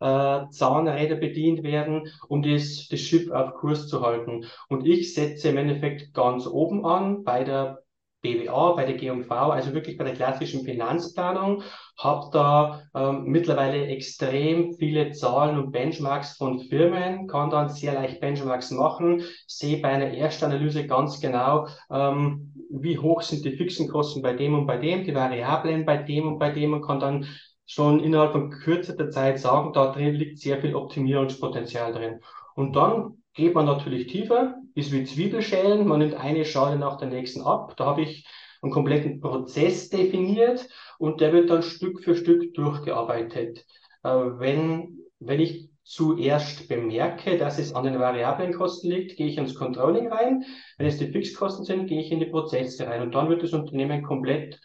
äh, 0.00 0.48
Zahnräder 0.50 1.16
bedient 1.16 1.62
werden, 1.62 2.08
um 2.28 2.42
das, 2.42 2.88
das 2.90 3.00
Schiff 3.00 3.30
auf 3.30 3.54
Kurs 3.54 3.86
zu 3.86 4.02
halten. 4.02 4.44
Und 4.68 4.86
ich 4.86 5.14
setze 5.14 5.50
im 5.50 5.56
Endeffekt 5.56 6.12
ganz 6.14 6.46
oben 6.46 6.84
an 6.84 7.22
bei 7.22 7.44
der 7.44 7.79
BWA, 8.22 8.72
bei 8.72 8.84
der 8.84 8.96
GMV, 8.96 9.30
also 9.30 9.72
wirklich 9.72 9.96
bei 9.96 10.04
der 10.04 10.14
klassischen 10.14 10.64
Finanzplanung, 10.64 11.62
habe 11.98 12.30
da 12.32 12.82
ähm, 12.94 13.24
mittlerweile 13.24 13.86
extrem 13.86 14.74
viele 14.74 15.12
Zahlen 15.12 15.58
und 15.58 15.72
Benchmarks 15.72 16.36
von 16.36 16.60
Firmen, 16.60 17.26
kann 17.26 17.50
dann 17.50 17.68
sehr 17.70 17.94
leicht 17.94 18.20
Benchmarks 18.20 18.70
machen, 18.70 19.22
sehe 19.46 19.78
bei 19.78 19.88
einer 19.88 20.12
Erstanalyse 20.12 20.86
ganz 20.86 21.20
genau, 21.20 21.66
ähm, 21.90 22.52
wie 22.70 22.98
hoch 22.98 23.22
sind 23.22 23.44
die 23.44 23.56
fixen 23.56 23.88
Kosten 23.88 24.22
bei 24.22 24.34
dem 24.34 24.54
und 24.54 24.66
bei 24.66 24.76
dem, 24.76 25.04
die 25.04 25.14
Variablen 25.14 25.84
bei 25.84 25.96
dem 25.96 26.28
und 26.28 26.38
bei 26.38 26.50
dem 26.50 26.74
und 26.74 26.82
kann 26.82 27.00
dann 27.00 27.26
schon 27.66 28.00
innerhalb 28.00 28.32
von 28.32 28.50
kürzester 28.50 29.10
Zeit 29.10 29.38
sagen, 29.38 29.72
da 29.72 29.92
drin 29.92 30.14
liegt 30.14 30.38
sehr 30.38 30.60
viel 30.60 30.74
Optimierungspotenzial 30.74 31.92
drin. 31.92 32.20
Und 32.54 32.74
dann 32.74 33.22
geht 33.40 33.54
man 33.54 33.66
natürlich 33.66 34.06
tiefer, 34.06 34.56
ist 34.74 34.92
wie 34.92 35.04
Zwiebelschälen, 35.04 35.86
man 35.86 36.00
nimmt 36.00 36.14
eine 36.14 36.44
Schale 36.44 36.78
nach 36.78 36.98
der 36.98 37.08
nächsten 37.08 37.40
ab. 37.40 37.74
Da 37.76 37.86
habe 37.86 38.02
ich 38.02 38.26
einen 38.62 38.70
kompletten 38.70 39.20
Prozess 39.20 39.88
definiert 39.88 40.68
und 40.98 41.20
der 41.20 41.32
wird 41.32 41.48
dann 41.48 41.62
Stück 41.62 42.04
für 42.04 42.14
Stück 42.14 42.52
durchgearbeitet. 42.54 43.64
Äh, 44.02 44.08
wenn, 44.08 44.98
wenn 45.18 45.40
ich 45.40 45.70
zuerst 45.82 46.68
bemerke, 46.68 47.38
dass 47.38 47.58
es 47.58 47.74
an 47.74 47.84
den 47.84 47.98
variablen 47.98 48.52
Kosten 48.52 48.90
liegt, 48.90 49.16
gehe 49.16 49.26
ich 49.26 49.38
ins 49.38 49.54
Controlling 49.54 50.12
rein. 50.12 50.44
Wenn 50.76 50.86
es 50.86 50.98
die 50.98 51.10
Fixkosten 51.10 51.64
sind, 51.64 51.86
gehe 51.86 52.00
ich 52.00 52.12
in 52.12 52.20
die 52.20 52.26
Prozesse 52.26 52.86
rein 52.86 53.02
und 53.02 53.14
dann 53.14 53.30
wird 53.30 53.42
das 53.42 53.54
Unternehmen 53.54 54.02
komplett 54.02 54.60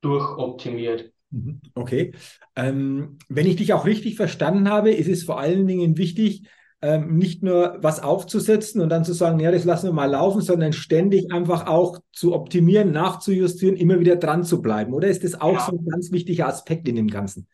durchoptimiert. 0.00 1.12
Mhm. 1.30 1.60
Okay. 1.74 2.12
Ähm, 2.56 3.18
wenn 3.28 3.46
ich 3.46 3.56
dich 3.56 3.72
auch 3.72 3.86
richtig 3.86 4.16
verstanden 4.16 4.68
habe, 4.68 4.90
ist 4.90 5.08
es 5.08 5.22
vor 5.22 5.38
allen 5.38 5.66
Dingen 5.66 5.96
wichtig, 5.96 6.48
ähm, 6.86 7.16
nicht 7.16 7.42
nur 7.42 7.78
was 7.80 8.00
aufzusetzen 8.00 8.80
und 8.80 8.90
dann 8.90 9.04
zu 9.04 9.12
sagen, 9.12 9.40
ja, 9.40 9.50
das 9.50 9.64
lassen 9.64 9.88
wir 9.88 9.92
mal 9.92 10.08
laufen, 10.08 10.40
sondern 10.40 10.72
ständig 10.72 11.32
einfach 11.32 11.66
auch 11.66 11.98
zu 12.12 12.32
optimieren, 12.32 12.92
nachzujustieren, 12.92 13.74
immer 13.74 13.98
wieder 13.98 14.14
dran 14.14 14.44
zu 14.44 14.62
bleiben. 14.62 14.94
Oder 14.94 15.08
ist 15.08 15.24
das 15.24 15.40
auch 15.40 15.54
ja. 15.54 15.66
so 15.66 15.72
ein 15.72 15.84
ganz 15.84 16.12
wichtiger 16.12 16.46
Aspekt 16.46 16.86
in 16.86 16.94
dem 16.94 17.08
Ganzen? 17.08 17.48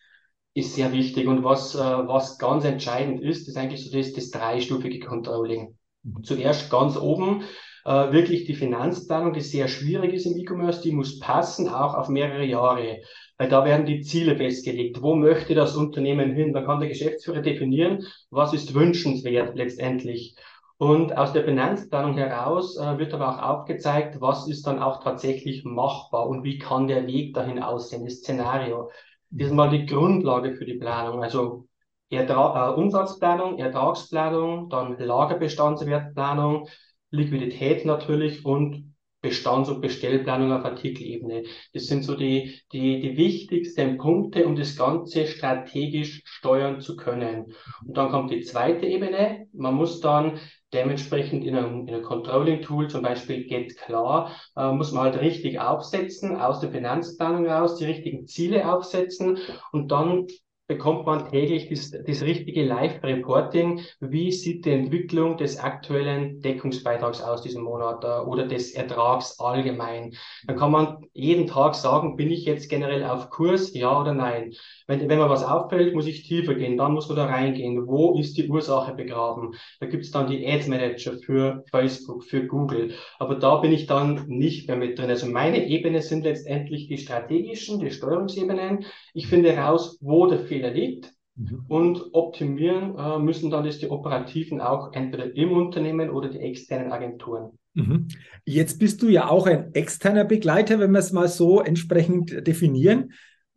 Ist 0.52 0.74
sehr 0.74 0.92
wichtig. 0.92 1.28
Und 1.28 1.44
was, 1.44 1.74
äh, 1.74 1.78
was 1.78 2.36
ganz 2.36 2.66
entscheidend 2.66 3.22
ist, 3.22 3.48
ist 3.48 3.56
eigentlich 3.56 3.90
so 3.90 3.96
das, 3.96 4.12
das 4.12 4.30
dreistufige 4.30 5.00
Controlling. 5.00 5.78
Mhm. 6.02 6.24
Zuerst 6.24 6.68
ganz 6.68 6.98
oben 6.98 7.44
äh, 7.84 8.12
wirklich 8.12 8.44
die 8.44 8.54
Finanzplanung, 8.54 9.32
die 9.32 9.40
sehr 9.40 9.68
schwierig 9.68 10.14
ist 10.14 10.26
im 10.26 10.36
E-Commerce, 10.36 10.82
die 10.82 10.92
muss 10.92 11.18
passen, 11.18 11.68
auch 11.68 11.94
auf 11.94 12.08
mehrere 12.08 12.44
Jahre. 12.44 13.00
Weil 13.38 13.48
da 13.48 13.64
werden 13.64 13.86
die 13.86 14.02
Ziele 14.02 14.36
festgelegt. 14.36 15.02
Wo 15.02 15.14
möchte 15.14 15.54
das 15.54 15.76
Unternehmen 15.76 16.34
hin? 16.34 16.52
Da 16.52 16.62
kann 16.62 16.80
der 16.80 16.88
Geschäftsführer 16.88 17.42
definieren, 17.42 18.04
was 18.30 18.52
ist 18.52 18.74
wünschenswert 18.74 19.56
letztendlich. 19.56 20.36
Und 20.78 21.16
aus 21.16 21.32
der 21.32 21.44
Finanzplanung 21.44 22.16
heraus 22.16 22.76
äh, 22.76 22.98
wird 22.98 23.14
aber 23.14 23.28
auch 23.28 23.42
aufgezeigt, 23.60 24.20
was 24.20 24.48
ist 24.48 24.66
dann 24.66 24.80
auch 24.80 25.02
tatsächlich 25.02 25.64
machbar 25.64 26.28
und 26.28 26.42
wie 26.42 26.58
kann 26.58 26.88
der 26.88 27.06
Weg 27.06 27.34
dahin 27.34 27.62
aussehen, 27.62 28.04
das 28.04 28.14
Szenario. 28.16 28.90
Das 29.30 29.48
ist 29.48 29.54
mal 29.54 29.70
die 29.70 29.86
Grundlage 29.86 30.54
für 30.56 30.64
die 30.64 30.74
Planung. 30.74 31.22
Also 31.22 31.66
Ertra 32.10 32.70
äh, 32.70 32.74
Umsatzplanung, 32.74 33.58
Ertragsplanung, 33.58 34.68
dann 34.68 34.98
Lagerbestandswertplanung, 34.98 36.68
Liquidität 37.12 37.84
natürlich 37.84 38.44
und 38.44 38.92
Bestands- 39.22 39.70
und 39.70 39.80
Bestellplanung 39.80 40.52
auf 40.52 40.64
Artikelebene. 40.64 41.44
Das 41.72 41.86
sind 41.86 42.02
so 42.02 42.16
die, 42.16 42.60
die, 42.72 43.00
die 43.00 43.16
wichtigsten 43.16 43.96
Punkte, 43.96 44.44
um 44.46 44.56
das 44.56 44.76
Ganze 44.76 45.26
strategisch 45.28 46.22
steuern 46.24 46.80
zu 46.80 46.96
können. 46.96 47.54
Und 47.86 47.96
dann 47.96 48.10
kommt 48.10 48.32
die 48.32 48.40
zweite 48.40 48.84
Ebene. 48.84 49.46
Man 49.52 49.74
muss 49.74 50.00
dann 50.00 50.40
dementsprechend 50.72 51.44
in 51.44 51.54
einem, 51.54 51.86
in 51.86 51.94
einem 51.94 52.02
Controlling-Tool, 52.02 52.88
zum 52.88 53.02
Beispiel 53.02 53.46
GetKlar, 53.46 54.34
äh, 54.56 54.72
muss 54.72 54.90
man 54.90 55.04
halt 55.04 55.20
richtig 55.20 55.60
aufsetzen, 55.60 56.36
aus 56.36 56.58
der 56.58 56.72
Finanzplanung 56.72 57.46
raus, 57.46 57.76
die 57.76 57.84
richtigen 57.84 58.26
Ziele 58.26 58.72
aufsetzen 58.72 59.38
und 59.70 59.92
dann 59.92 60.26
bekommt 60.72 61.04
man 61.04 61.30
täglich 61.30 61.68
das, 61.68 61.90
das 61.90 62.22
richtige 62.22 62.64
Live-Reporting. 62.64 63.80
Wie 64.00 64.32
sieht 64.32 64.64
die 64.64 64.70
Entwicklung 64.70 65.36
des 65.36 65.58
aktuellen 65.58 66.40
Deckungsbeitrags 66.40 67.20
aus 67.20 67.42
diesem 67.42 67.62
Monat 67.62 68.04
äh, 68.04 68.26
oder 68.26 68.46
des 68.46 68.72
Ertrags 68.72 69.38
allgemein? 69.38 70.14
Dann 70.46 70.56
kann 70.56 70.70
man 70.70 71.04
jeden 71.12 71.46
Tag 71.46 71.74
sagen, 71.74 72.16
bin 72.16 72.30
ich 72.30 72.46
jetzt 72.46 72.70
generell 72.70 73.04
auf 73.04 73.28
Kurs, 73.28 73.74
ja 73.74 74.00
oder 74.00 74.14
nein? 74.14 74.54
Wenn, 74.86 75.08
wenn 75.10 75.18
mir 75.18 75.28
was 75.28 75.44
auffällt, 75.44 75.94
muss 75.94 76.06
ich 76.06 76.26
tiefer 76.26 76.54
gehen, 76.54 76.78
dann 76.78 76.94
muss 76.94 77.08
man 77.08 77.16
da 77.16 77.26
reingehen. 77.26 77.86
Wo 77.86 78.18
ist 78.18 78.38
die 78.38 78.48
Ursache 78.48 78.94
begraben? 78.94 79.54
Da 79.78 79.86
gibt 79.86 80.04
es 80.04 80.10
dann 80.10 80.30
die 80.30 80.46
Ads 80.46 80.68
Manager 80.68 81.12
für 81.18 81.64
Facebook, 81.70 82.24
für 82.24 82.46
Google. 82.46 82.94
Aber 83.18 83.34
da 83.34 83.56
bin 83.56 83.72
ich 83.72 83.86
dann 83.86 84.26
nicht 84.26 84.68
mehr 84.68 84.76
mit 84.76 84.98
drin. 84.98 85.10
Also 85.10 85.26
meine 85.26 85.66
Ebene 85.66 86.00
sind 86.00 86.24
letztendlich 86.24 86.88
die 86.88 86.98
strategischen, 86.98 87.78
die 87.78 87.90
Steuerungsebenen. 87.90 88.86
Ich 89.12 89.26
finde 89.26 89.54
raus, 89.54 89.98
wo 90.00 90.26
der 90.26 90.38
Fehler 90.38 90.61
liegt. 90.70 91.12
Mhm. 91.34 91.64
Und 91.68 92.02
optimieren 92.12 92.96
äh, 92.98 93.18
müssen 93.18 93.50
dann 93.50 93.64
das 93.64 93.78
die 93.78 93.88
Operativen 93.88 94.60
auch 94.60 94.92
entweder 94.92 95.34
im 95.34 95.52
Unternehmen 95.52 96.10
oder 96.10 96.28
die 96.28 96.40
externen 96.40 96.92
Agenturen. 96.92 97.58
Mhm. 97.74 98.08
Jetzt 98.44 98.78
bist 98.78 99.00
du 99.02 99.08
ja 99.08 99.28
auch 99.28 99.46
ein 99.46 99.74
externer 99.74 100.24
Begleiter, 100.24 100.78
wenn 100.78 100.92
wir 100.92 100.98
es 100.98 101.12
mal 101.12 101.28
so 101.28 101.60
entsprechend 101.60 102.46
definieren. 102.46 103.12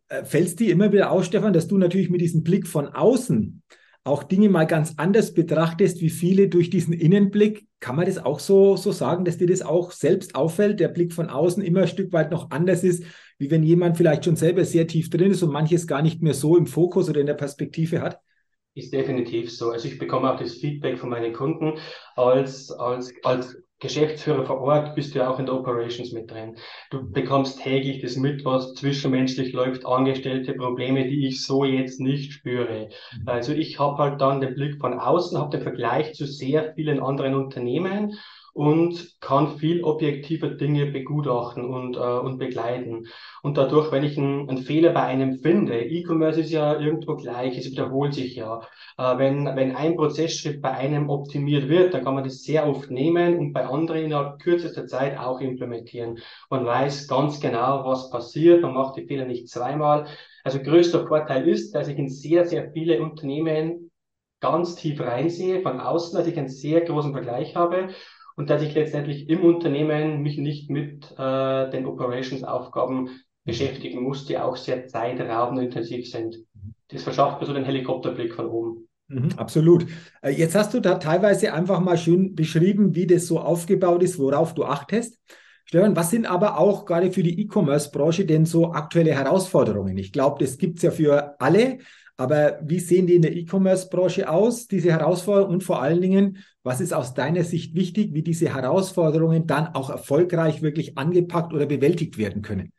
Äh, 0.08 0.24
fällt 0.24 0.46
es 0.46 0.56
dir 0.56 0.72
immer 0.72 0.92
wieder 0.92 1.10
auf, 1.10 1.24
Stefan, 1.24 1.52
dass 1.52 1.68
du 1.68 1.76
natürlich 1.76 2.08
mit 2.08 2.22
diesem 2.22 2.42
Blick 2.42 2.66
von 2.66 2.88
außen 2.88 3.62
auch 4.04 4.22
Dinge 4.22 4.48
mal 4.48 4.66
ganz 4.66 4.94
anders 4.98 5.34
betrachtest, 5.34 6.00
wie 6.00 6.10
viele 6.10 6.48
durch 6.48 6.70
diesen 6.70 6.94
Innenblick. 6.94 7.66
Kann 7.80 7.96
man 7.96 8.06
das 8.06 8.18
auch 8.18 8.38
so, 8.38 8.76
so 8.76 8.92
sagen, 8.92 9.24
dass 9.24 9.36
dir 9.36 9.48
das 9.48 9.62
auch 9.62 9.90
selbst 9.90 10.36
auffällt, 10.36 10.78
der 10.78 10.88
Blick 10.88 11.12
von 11.12 11.28
außen 11.28 11.62
immer 11.62 11.82
ein 11.82 11.88
Stück 11.88 12.12
weit 12.12 12.30
noch 12.30 12.50
anders 12.52 12.84
ist, 12.84 13.02
wie 13.38 13.50
wenn 13.50 13.62
jemand 13.62 13.96
vielleicht 13.96 14.24
schon 14.24 14.36
selber 14.36 14.64
sehr 14.64 14.86
tief 14.86 15.10
drin 15.10 15.30
ist 15.30 15.42
und 15.42 15.52
manches 15.52 15.86
gar 15.86 16.02
nicht 16.02 16.22
mehr 16.22 16.34
so 16.34 16.56
im 16.56 16.66
Fokus 16.66 17.08
oder 17.08 17.20
in 17.20 17.26
der 17.26 17.34
Perspektive 17.34 18.00
hat? 18.00 18.20
Ist 18.74 18.92
definitiv 18.92 19.50
so. 19.50 19.70
Also 19.70 19.88
ich 19.88 19.98
bekomme 19.98 20.32
auch 20.32 20.38
das 20.38 20.54
Feedback 20.54 20.98
von 20.98 21.08
meinen 21.08 21.32
Kunden 21.32 21.78
als, 22.14 22.70
als, 22.70 23.12
als 23.22 23.56
Geschäftsführer 23.78 24.46
vor 24.46 24.60
Ort 24.60 24.94
bist 24.94 25.14
du 25.14 25.18
ja 25.18 25.30
auch 25.30 25.38
in 25.38 25.44
der 25.44 25.54
Operations 25.54 26.12
mit 26.12 26.30
drin. 26.30 26.56
Du 26.90 27.10
bekommst 27.10 27.60
täglich 27.60 28.00
das 28.00 28.16
mit, 28.16 28.44
was 28.44 28.72
zwischenmenschlich 28.74 29.52
läuft, 29.52 29.84
angestellte 29.84 30.54
Probleme, 30.54 31.04
die 31.04 31.26
ich 31.26 31.44
so 31.44 31.64
jetzt 31.64 32.00
nicht 32.00 32.32
spüre. 32.32 32.88
Mhm. 33.18 33.28
Also 33.28 33.52
ich 33.52 33.78
habe 33.78 33.98
halt 33.98 34.20
dann 34.20 34.40
den 34.40 34.54
Blick 34.54 34.80
von 34.80 34.98
außen, 34.98 35.38
habe 35.38 35.56
den 35.56 35.62
Vergleich 35.62 36.14
zu 36.14 36.26
sehr 36.26 36.72
vielen 36.74 37.00
anderen 37.00 37.34
Unternehmen 37.34 38.14
und 38.56 39.20
kann 39.20 39.58
viel 39.58 39.84
objektiver 39.84 40.48
Dinge 40.48 40.86
begutachten 40.86 41.62
und, 41.62 41.96
äh, 41.96 42.00
und 42.00 42.38
begleiten. 42.38 43.06
Und 43.42 43.58
dadurch, 43.58 43.92
wenn 43.92 44.02
ich 44.02 44.16
einen, 44.16 44.48
einen 44.48 44.62
Fehler 44.62 44.92
bei 44.94 45.02
einem 45.02 45.40
finde, 45.40 45.78
E-Commerce 45.84 46.40
ist 46.40 46.52
ja 46.52 46.80
irgendwo 46.80 47.16
gleich, 47.16 47.58
es 47.58 47.70
wiederholt 47.70 48.14
sich 48.14 48.34
ja. 48.34 48.62
Äh, 48.96 49.18
wenn, 49.18 49.44
wenn 49.44 49.76
ein 49.76 49.94
Prozessschritt 49.94 50.62
bei 50.62 50.70
einem 50.70 51.10
optimiert 51.10 51.68
wird, 51.68 51.92
dann 51.92 52.02
kann 52.02 52.14
man 52.14 52.24
das 52.24 52.44
sehr 52.44 52.66
oft 52.66 52.90
nehmen 52.90 53.36
und 53.36 53.52
bei 53.52 53.66
anderen 53.66 54.04
innerhalb 54.04 54.38
kürzester 54.38 54.86
Zeit 54.86 55.18
auch 55.18 55.42
implementieren. 55.42 56.18
Man 56.48 56.64
weiß 56.64 57.08
ganz 57.08 57.40
genau, 57.40 57.84
was 57.84 58.08
passiert, 58.08 58.62
man 58.62 58.72
macht 58.72 58.96
die 58.96 59.06
Fehler 59.06 59.26
nicht 59.26 59.50
zweimal. 59.50 60.06
Also 60.44 60.60
größter 60.60 61.06
Vorteil 61.06 61.46
ist, 61.46 61.74
dass 61.74 61.88
ich 61.88 61.98
in 61.98 62.08
sehr, 62.08 62.46
sehr 62.46 62.72
viele 62.72 63.02
Unternehmen 63.02 63.90
ganz 64.40 64.76
tief 64.76 65.00
reinsehe 65.00 65.60
von 65.60 65.78
außen, 65.78 66.16
dass 66.16 66.26
ich 66.26 66.38
einen 66.38 66.48
sehr 66.48 66.80
großen 66.82 67.12
Vergleich 67.12 67.54
habe 67.54 67.88
und 68.36 68.50
dass 68.50 68.62
ich 68.62 68.74
letztendlich 68.74 69.28
im 69.28 69.42
Unternehmen 69.42 70.22
mich 70.22 70.38
nicht 70.38 70.70
mit 70.70 71.10
äh, 71.18 71.70
den 71.70 71.86
Operations-Aufgaben 71.86 73.10
beschäftigen 73.44 74.02
muss, 74.02 74.26
die 74.26 74.38
auch 74.38 74.56
sehr 74.56 74.86
zeitraubend 74.86 75.60
intensiv 75.60 76.08
sind. 76.10 76.36
Das 76.88 77.02
verschafft 77.02 77.40
mir 77.40 77.46
so 77.46 77.54
den 77.54 77.64
Helikopterblick 77.64 78.34
von 78.34 78.46
oben. 78.46 78.88
Mhm, 79.08 79.30
absolut. 79.36 79.86
Äh, 80.20 80.30
jetzt 80.30 80.54
hast 80.54 80.74
du 80.74 80.80
da 80.80 80.96
teilweise 80.96 81.52
einfach 81.52 81.80
mal 81.80 81.96
schön 81.96 82.34
beschrieben, 82.34 82.94
wie 82.94 83.06
das 83.06 83.26
so 83.26 83.40
aufgebaut 83.40 84.02
ist, 84.02 84.18
worauf 84.18 84.54
du 84.54 84.64
achtest. 84.64 85.18
Stefan, 85.64 85.96
was 85.96 86.10
sind 86.10 86.26
aber 86.26 86.58
auch 86.58 86.84
gerade 86.84 87.10
für 87.10 87.22
die 87.22 87.40
E-Commerce-Branche 87.40 88.24
denn 88.24 88.46
so 88.46 88.72
aktuelle 88.72 89.14
Herausforderungen? 89.14 89.96
Ich 89.98 90.12
glaube, 90.12 90.44
das 90.44 90.58
gibt 90.58 90.76
es 90.76 90.82
ja 90.82 90.90
für 90.90 91.40
alle, 91.40 91.78
aber 92.16 92.58
wie 92.62 92.80
sehen 92.80 93.06
die 93.06 93.14
in 93.14 93.22
der 93.22 93.36
E-Commerce-Branche 93.36 94.28
aus, 94.30 94.66
diese 94.68 94.90
Herausforderungen? 94.90 95.54
Und 95.54 95.64
vor 95.64 95.82
allen 95.82 96.00
Dingen, 96.00 96.38
was 96.62 96.80
ist 96.80 96.94
aus 96.94 97.14
deiner 97.14 97.44
Sicht 97.44 97.74
wichtig, 97.74 98.14
wie 98.14 98.22
diese 98.22 98.54
Herausforderungen 98.54 99.46
dann 99.46 99.68
auch 99.74 99.90
erfolgreich 99.90 100.62
wirklich 100.62 100.96
angepackt 100.96 101.52
oder 101.52 101.66
bewältigt 101.66 102.16
werden 102.16 102.42
können? 102.42 102.72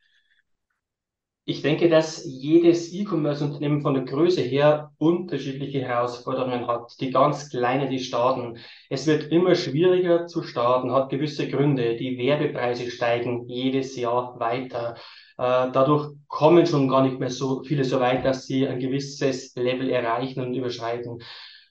Ich 1.50 1.62
denke, 1.62 1.88
dass 1.88 2.26
jedes 2.26 2.92
E-Commerce-Unternehmen 2.92 3.82
von 3.82 3.94
der 3.94 4.04
Größe 4.04 4.42
her 4.42 4.92
unterschiedliche 4.98 5.80
Herausforderungen 5.80 6.68
hat. 6.68 7.00
Die 7.00 7.10
ganz 7.10 7.50
kleinen, 7.50 7.90
die 7.90 8.00
starten. 8.00 8.58
Es 8.90 9.08
wird 9.08 9.32
immer 9.32 9.56
schwieriger 9.56 10.28
zu 10.28 10.44
starten, 10.44 10.92
hat 10.92 11.10
gewisse 11.10 11.48
Gründe. 11.48 11.96
Die 11.96 12.18
Werbepreise 12.18 12.92
steigen 12.92 13.48
jedes 13.48 13.96
Jahr 13.96 14.38
weiter. 14.42 14.96
Äh, 15.38 15.72
dadurch 15.72 16.14
kommen 16.28 16.66
schon 16.66 16.88
gar 16.88 17.04
nicht 17.04 17.20
mehr 17.20 17.30
so 17.30 17.64
viele 17.64 17.84
so 17.84 18.00
weit, 18.00 18.26
dass 18.26 18.46
sie 18.46 18.68
ein 18.68 18.80
gewisses 18.80 19.54
Level 19.56 19.90
erreichen 19.90 20.42
und 20.42 20.54
überschreiten. 20.54 21.20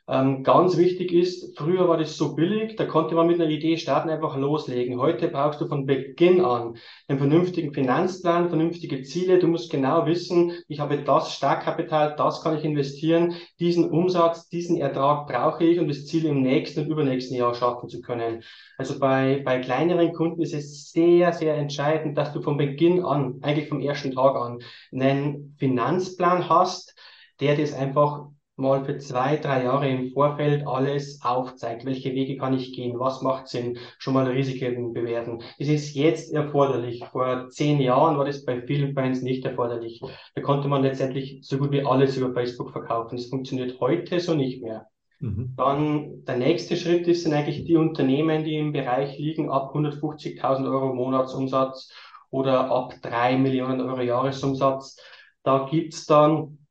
Ähm, 0.09 0.45
ganz 0.45 0.77
wichtig 0.77 1.13
ist, 1.13 1.59
früher 1.59 1.89
war 1.89 1.97
das 1.97 2.17
so 2.17 2.37
billig, 2.37 2.77
da 2.77 2.85
konnte 2.87 3.17
man 3.17 3.27
mit 3.27 3.41
einer 3.41 3.51
Idee 3.51 3.77
starten, 3.77 4.09
einfach 4.09 4.37
loslegen. 4.37 5.01
Heute 5.01 5.27
brauchst 5.27 5.61
du 5.61 5.67
von 5.67 5.85
Beginn 5.85 6.45
an 6.45 6.77
einen 7.09 7.19
vernünftigen 7.19 7.73
Finanzplan, 7.73 8.49
vernünftige 8.49 9.03
Ziele. 9.03 9.41
Du 9.41 9.49
musst 9.49 9.69
genau 9.69 10.07
wissen, 10.07 10.53
ich 10.69 10.79
habe 10.79 10.99
das 10.99 11.35
Startkapital, 11.35 12.15
das 12.17 12.41
kann 12.41 12.57
ich 12.57 12.63
investieren, 12.63 13.35
diesen 13.59 13.91
Umsatz, 13.91 14.49
diesen 14.49 14.77
Ertrag 14.77 15.27
brauche 15.27 15.65
ich, 15.65 15.81
um 15.81 15.89
das 15.89 16.07
Ziel 16.07 16.27
im 16.27 16.41
nächsten 16.41 16.83
und 16.83 16.91
übernächsten 16.91 17.37
Jahr 17.37 17.55
schaffen 17.55 17.89
zu 17.89 18.01
können. 18.01 18.45
Also 18.79 19.01
bei, 19.01 19.43
bei 19.45 19.59
kleineren 19.59 20.13
Kunden 20.13 20.41
ist 20.41 20.55
es 20.55 20.93
sehr, 20.93 21.33
sehr 21.33 21.57
entscheidend, 21.57 22.17
dass 22.17 22.33
du 22.33 22.43
von 22.43 22.57
Beginn 22.57 23.05
an, 23.05 23.41
eigentlich 23.43 23.69
vom 23.69 23.81
ersten 23.81 24.13
Tag 24.13 24.37
an, 24.37 24.61
einen 24.93 25.57
Finanzplan 25.59 26.49
hast, 26.49 26.95
der 27.41 27.57
das 27.57 27.73
einfach 27.73 28.29
mal 28.57 28.85
für 28.85 28.99
zwei, 28.99 29.37
drei 29.37 29.65
Jahre 29.65 29.89
im 29.89 30.13
Vorfeld 30.13 30.67
alles 30.67 31.21
aufzeigt. 31.23 31.85
Welche 31.85 32.15
Wege 32.15 32.37
kann 32.39 32.55
ich 32.55 32.73
gehen? 32.73 32.99
Was 32.99 33.23
macht 33.23 33.49
Sinn? 33.49 33.79
Schon 33.99 34.15
mal 34.15 34.27
Risiken 34.27 34.93
bewerten. 34.95 35.43
Es 35.59 35.69
ist 35.69 35.95
jetzt 35.95 36.33
erforderlich. 36.33 37.05
Vor 37.13 37.49
zehn 37.51 37.81
Jahren 37.81 38.17
war 38.17 38.25
das 38.25 38.45
bei 38.45 38.63
vielen 38.63 38.95
Brands 38.95 39.23
nicht 39.23 39.45
erforderlich. 39.45 40.01
Da 40.35 40.41
konnte 40.41 40.69
man 40.69 40.83
letztendlich 40.83 41.41
so 41.43 41.59
gut 41.59 41.73
wie 41.73 41.85
alles 41.85 42.17
über 42.17 42.33
Facebook 42.33 42.73
verkaufen. 42.73 43.17
Das 43.17 43.27
funktioniert 43.27 43.79
heute 43.81 44.21
so 44.21 44.35
nicht 44.35 44.63
mehr. 44.63 44.87
Mhm. 45.21 45.55
Dann 45.57 46.25
der 46.25 46.37
nächste 46.37 46.77
Schritt 46.77 47.07
ist, 47.09 47.25
sind 47.25 47.35
eigentlich 47.35 47.65
die 47.65 47.77
Unternehmen, 47.77 48.45
die 48.45 48.57
im 48.57 48.73
Bereich 48.73 49.19
liegen 49.19 49.51
ab 49.51 49.75
150.000 49.75 50.71
Euro 50.71 50.95
Monatsumsatz 50.95 51.91
oder 52.31 52.71
ab 52.71 52.95
drei 53.03 53.37
Millionen 53.37 53.81
Euro 53.81 54.01
Jahresumsatz. 54.01 54.99
Da 55.43 55.69
gibt's 55.71 56.07
dann 56.07 56.66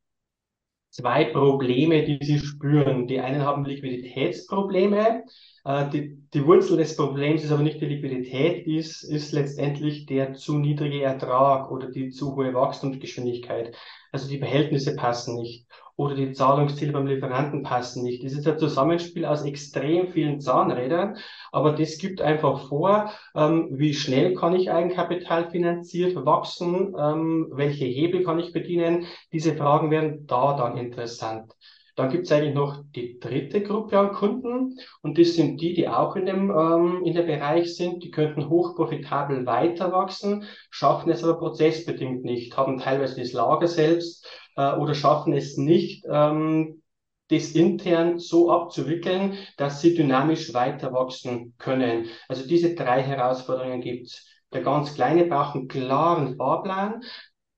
zwei 0.96 1.24
Probleme, 1.26 2.04
die 2.04 2.18
sie 2.24 2.38
spüren. 2.38 3.06
Die 3.06 3.20
einen 3.20 3.42
haben 3.42 3.64
Liquiditätsprobleme. 3.64 5.24
Äh, 5.66 5.90
die, 5.90 6.16
die 6.32 6.46
Wurzel 6.46 6.76
des 6.76 6.96
Problems 6.96 7.42
ist 7.42 7.50
aber 7.50 7.62
nicht 7.62 7.80
die 7.80 7.86
Liquidität, 7.86 8.66
ist, 8.66 9.02
ist 9.02 9.32
letztendlich 9.32 10.06
der 10.06 10.34
zu 10.34 10.58
niedrige 10.58 11.02
Ertrag 11.02 11.70
oder 11.72 11.90
die 11.90 12.10
zu 12.10 12.36
hohe 12.36 12.54
Wachstumsgeschwindigkeit. 12.54 13.76
Also 14.12 14.28
die 14.28 14.38
Verhältnisse 14.38 14.94
passen 14.94 15.34
nicht 15.36 15.66
oder 15.96 16.14
die 16.14 16.32
Zahlungsziele 16.32 16.92
beim 16.92 17.06
Lieferanten 17.06 17.62
passen 17.62 18.04
nicht. 18.04 18.22
Das 18.22 18.34
ist 18.34 18.46
ein 18.46 18.58
Zusammenspiel 18.58 19.24
aus 19.24 19.44
extrem 19.44 20.08
vielen 20.08 20.40
Zahnrädern, 20.40 21.16
aber 21.50 21.72
das 21.72 21.98
gibt 21.98 22.20
einfach 22.20 22.68
vor, 22.68 23.10
ähm, 23.34 23.68
wie 23.72 23.94
schnell 23.94 24.34
kann 24.34 24.54
ich 24.54 24.70
Eigenkapital 24.70 25.50
finanziert 25.50 26.14
wachsen, 26.26 26.94
ähm, 26.98 27.48
welche 27.50 27.86
Hebel 27.86 28.22
kann 28.22 28.38
ich 28.38 28.52
bedienen. 28.52 29.06
Diese 29.32 29.56
Fragen 29.56 29.90
werden 29.90 30.26
da 30.26 30.56
dann 30.56 30.76
interessant. 30.76 31.52
Dann 31.96 32.10
gibt 32.10 32.26
es 32.26 32.32
eigentlich 32.32 32.54
noch 32.54 32.84
die 32.94 33.18
dritte 33.18 33.62
Gruppe 33.62 33.98
an 33.98 34.12
Kunden 34.12 34.78
und 35.00 35.18
das 35.18 35.34
sind 35.34 35.60
die, 35.60 35.72
die 35.74 35.88
auch 35.88 36.14
in 36.14 36.26
dem, 36.26 36.50
ähm, 36.50 37.02
in 37.04 37.14
dem 37.14 37.26
Bereich 37.26 37.74
sind. 37.74 38.04
Die 38.04 38.10
könnten 38.10 38.48
hochprofitabel 38.48 39.46
weiter 39.46 39.92
wachsen, 39.92 40.44
schaffen 40.70 41.10
es 41.10 41.24
aber 41.24 41.38
prozessbedingt 41.38 42.22
nicht, 42.22 42.56
haben 42.56 42.78
teilweise 42.78 43.18
das 43.18 43.32
Lager 43.32 43.66
selbst 43.66 44.26
äh, 44.56 44.74
oder 44.74 44.94
schaffen 44.94 45.32
es 45.32 45.56
nicht, 45.56 46.04
ähm, 46.08 46.82
das 47.28 47.52
intern 47.52 48.18
so 48.18 48.50
abzuwickeln, 48.50 49.34
dass 49.56 49.80
sie 49.80 49.94
dynamisch 49.94 50.54
weiter 50.54 50.92
wachsen 50.92 51.54
können. 51.58 52.06
Also 52.28 52.46
diese 52.46 52.74
drei 52.74 53.02
Herausforderungen 53.02 53.80
gibt's. 53.80 54.26
Der 54.52 54.62
ganz 54.62 54.94
Kleine 54.94 55.24
braucht 55.24 55.56
einen 55.56 55.66
klaren 55.66 56.36
Fahrplan. 56.36 57.02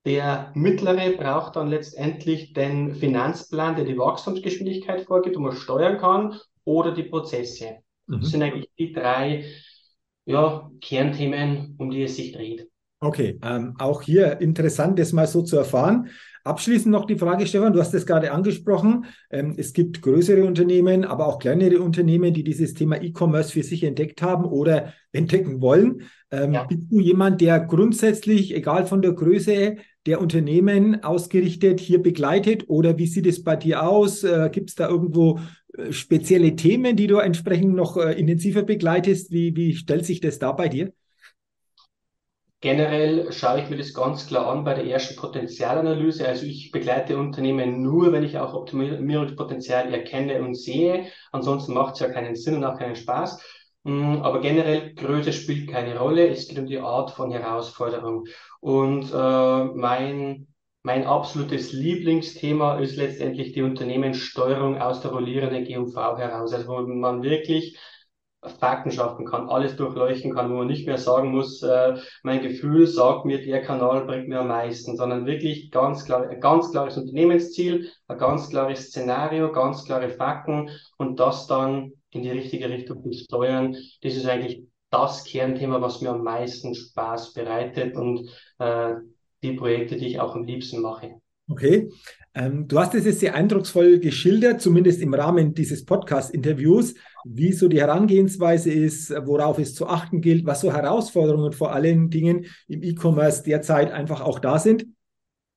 Der 0.09 0.53
Mittlere 0.55 1.11
braucht 1.19 1.57
dann 1.57 1.69
letztendlich 1.69 2.55
den 2.55 2.95
Finanzplan, 2.95 3.77
der 3.77 3.85
die 3.85 3.99
Wachstumsgeschwindigkeit 3.99 5.03
vorgibt, 5.03 5.37
wo 5.37 5.41
man 5.41 5.53
steuern 5.55 5.99
kann, 5.99 6.35
oder 6.65 6.95
die 6.95 7.03
Prozesse. 7.03 7.81
Mhm. 8.07 8.21
Das 8.21 8.31
sind 8.31 8.43
eigentlich 8.43 8.71
die 8.79 8.95
drei 8.95 9.45
ja, 10.25 10.71
Kernthemen, 10.81 11.75
um 11.77 11.91
die 11.91 12.05
es 12.05 12.17
sich 12.17 12.33
dreht. 12.33 12.71
Okay, 13.01 13.39
ähm, 13.43 13.75
auch 13.79 14.01
hier 14.01 14.41
interessant, 14.41 14.99
das 14.99 15.13
mal 15.13 15.27
so 15.27 15.43
zu 15.43 15.59
erfahren. 15.59 16.09
Abschließend 16.43 16.91
noch 16.91 17.05
die 17.05 17.19
Frage, 17.19 17.47
Stefan, 17.47 17.75
du 17.75 17.81
hast 17.81 17.93
es 17.93 18.07
gerade 18.07 18.33
angesprochen. 18.33 19.05
Ähm, 19.31 19.55
es 19.59 19.75
gibt 19.75 20.01
größere 20.01 20.43
Unternehmen, 20.45 21.05
aber 21.05 21.27
auch 21.27 21.39
kleinere 21.39 21.81
Unternehmen, 21.81 22.33
die 22.33 22.43
dieses 22.43 22.73
Thema 22.73 23.03
E-Commerce 23.03 23.53
für 23.53 23.63
sich 23.63 23.85
entdeckt 23.85 24.23
haben 24.23 24.47
oder 24.47 24.95
entdecken 25.13 25.61
wollen. 25.61 26.09
Ähm, 26.31 26.55
ja. 26.55 26.65
Bist 26.65 26.91
du 26.91 27.01
jemand, 27.01 27.43
der 27.43 27.61
grundsätzlich, 27.61 28.55
egal 28.55 28.87
von 28.87 29.03
der 29.03 29.13
Größe 29.13 29.77
der 30.09 30.23
Unternehmen 30.23 31.05
ausgerichtet, 31.05 31.81
hier 31.81 32.03
begleitet? 32.03 32.65
Oder 32.69 32.97
wie 32.97 33.07
sieht 33.07 33.27
es 33.27 33.45
bei 33.45 33.57
dir 33.57 33.87
aus? 33.87 34.25
Äh, 34.25 34.49
gibt 34.51 34.71
es 34.71 34.75
da 34.75 34.89
irgendwo 34.89 35.39
äh, 35.77 35.93
spezielle 35.93 36.57
Themen, 36.57 36.97
die 36.97 37.07
du 37.07 37.19
entsprechend 37.19 37.75
noch 37.75 37.99
äh, 37.99 38.19
intensiver 38.19 38.63
begleitest? 38.63 39.31
Wie, 39.31 39.55
wie 39.55 39.75
stellt 39.75 40.07
sich 40.07 40.21
das 40.21 40.39
da 40.39 40.53
bei 40.53 40.69
dir? 40.69 40.93
Generell 42.61 43.31
schaue 43.33 43.61
ich 43.61 43.69
mir 43.69 43.77
das 43.77 43.93
ganz 43.93 44.27
klar 44.27 44.49
an 44.49 44.65
bei 44.65 44.75
der 44.75 44.87
ersten 44.87 45.15
Potenzialanalyse. 45.15 46.27
Also 46.27 46.47
ich 46.47 46.73
begleite 46.73 47.19
Unternehmen 47.19 47.83
nur, 47.83 48.11
wenn 48.11 48.25
ich 48.25 48.39
auch 48.39 48.55
Optimierungspotenzial 48.55 49.93
erkenne 49.93 50.41
und 50.41 50.55
sehe. 50.57 51.05
Ansonsten 51.33 51.75
macht 51.75 51.95
es 51.95 52.01
ja 52.01 52.09
keinen 52.09 52.35
Sinn 52.35 52.57
und 52.57 52.65
auch 52.65 52.79
keinen 52.79 52.97
Spaß. 52.97 53.41
Mm, 53.85 54.23
aber 54.23 54.41
generell, 54.41 54.95
Größe 54.95 55.33
spielt 55.33 55.71
keine 55.71 55.99
Rolle. 55.99 56.29
Es 56.29 56.49
geht 56.49 56.59
um 56.59 56.67
die 56.67 56.79
Art 56.79 57.11
von 57.13 57.31
Herausforderung. 57.31 58.27
Und 58.61 59.13
äh, 59.13 59.65
mein, 59.65 60.49
mein 60.83 61.07
absolutes 61.07 61.73
Lieblingsthema 61.73 62.79
ist 62.79 62.97
letztendlich 62.97 63.53
die 63.53 63.63
Unternehmenssteuerung 63.63 64.81
aus 64.81 65.01
der 65.01 65.13
rollierenden 65.13 65.65
GMV 65.65 65.97
heraus. 66.19 66.53
Also 66.53 66.69
wo 66.69 66.81
man 66.87 67.23
wirklich 67.23 67.79
Fakten 68.61 68.93
schaffen 68.93 69.27
kann, 69.27 69.49
alles 69.49 69.77
durchleuchten 69.77 70.33
kann, 70.33 70.51
wo 70.51 70.59
man 70.59 70.69
nicht 70.69 70.87
mehr 70.87 70.99
sagen 70.99 71.33
muss, 71.33 71.61
äh, 71.63 71.97
mein 72.23 72.41
Gefühl 72.41 72.87
sagt 72.87 73.25
mir, 73.25 73.45
der 73.45 73.63
Kanal 73.63 74.05
bringt 74.07 74.29
mir 74.29 74.41
am 74.41 74.49
meisten, 74.49 74.97
sondern 74.97 75.27
wirklich 75.27 75.71
ganz 75.73 76.05
klar, 76.05 76.29
ein 76.29 76.41
ganz 76.41 76.71
klares 76.71 76.97
Unternehmensziel, 76.97 77.91
ein 78.07 78.19
ganz 78.19 78.49
klares 78.49 78.87
Szenario, 78.89 79.51
ganz 79.51 79.85
klare 79.85 80.11
Fakten 80.11 80.71
und 80.99 81.19
das 81.19 81.49
dann 81.49 81.95
in 82.11 82.23
die 82.23 82.31
richtige 82.31 82.69
Richtung 82.69 83.03
zu 83.03 83.13
steuern. 83.13 83.77
Das 84.03 84.15
ist 84.15 84.27
eigentlich 84.27 84.63
das 84.91 85.25
Kernthema, 85.25 85.81
was 85.81 86.01
mir 86.01 86.11
am 86.11 86.23
meisten 86.23 86.75
Spaß 86.75 87.35
bereitet 87.35 87.95
und 87.95 88.29
äh, 88.59 88.95
die 89.43 89.53
Projekte, 89.53 89.97
die 89.97 90.07
ich 90.07 90.21
auch 90.21 90.35
am 90.35 90.45
liebsten 90.45 90.81
mache. 90.81 91.21
Okay. 91.51 91.91
Ähm, 92.35 92.69
du 92.69 92.79
hast 92.79 92.95
es 92.95 93.07
jetzt 93.07 93.21
sehr 93.21 93.35
eindrucksvoll 93.35 93.99
geschildert, 94.01 94.61
zumindest 94.61 95.01
im 95.01 95.15
Rahmen 95.15 95.55
dieses 95.55 95.85
Podcast-Interviews, 95.85 96.95
wie 97.25 97.53
so 97.53 97.69
die 97.69 97.81
Herangehensweise 97.81 98.71
ist, 98.71 99.11
worauf 99.11 99.59
es 99.59 99.75
zu 99.75 99.87
achten 99.87 100.21
gilt, 100.21 100.45
was 100.45 100.61
so 100.61 100.73
Herausforderungen 100.73 101.53
vor 101.53 101.73
allen 101.73 102.11
Dingen 102.11 102.47
im 102.69 102.83
E-Commerce 102.83 103.43
derzeit 103.43 103.91
einfach 103.93 104.21
auch 104.21 104.39
da 104.39 104.59
sind. 104.59 104.87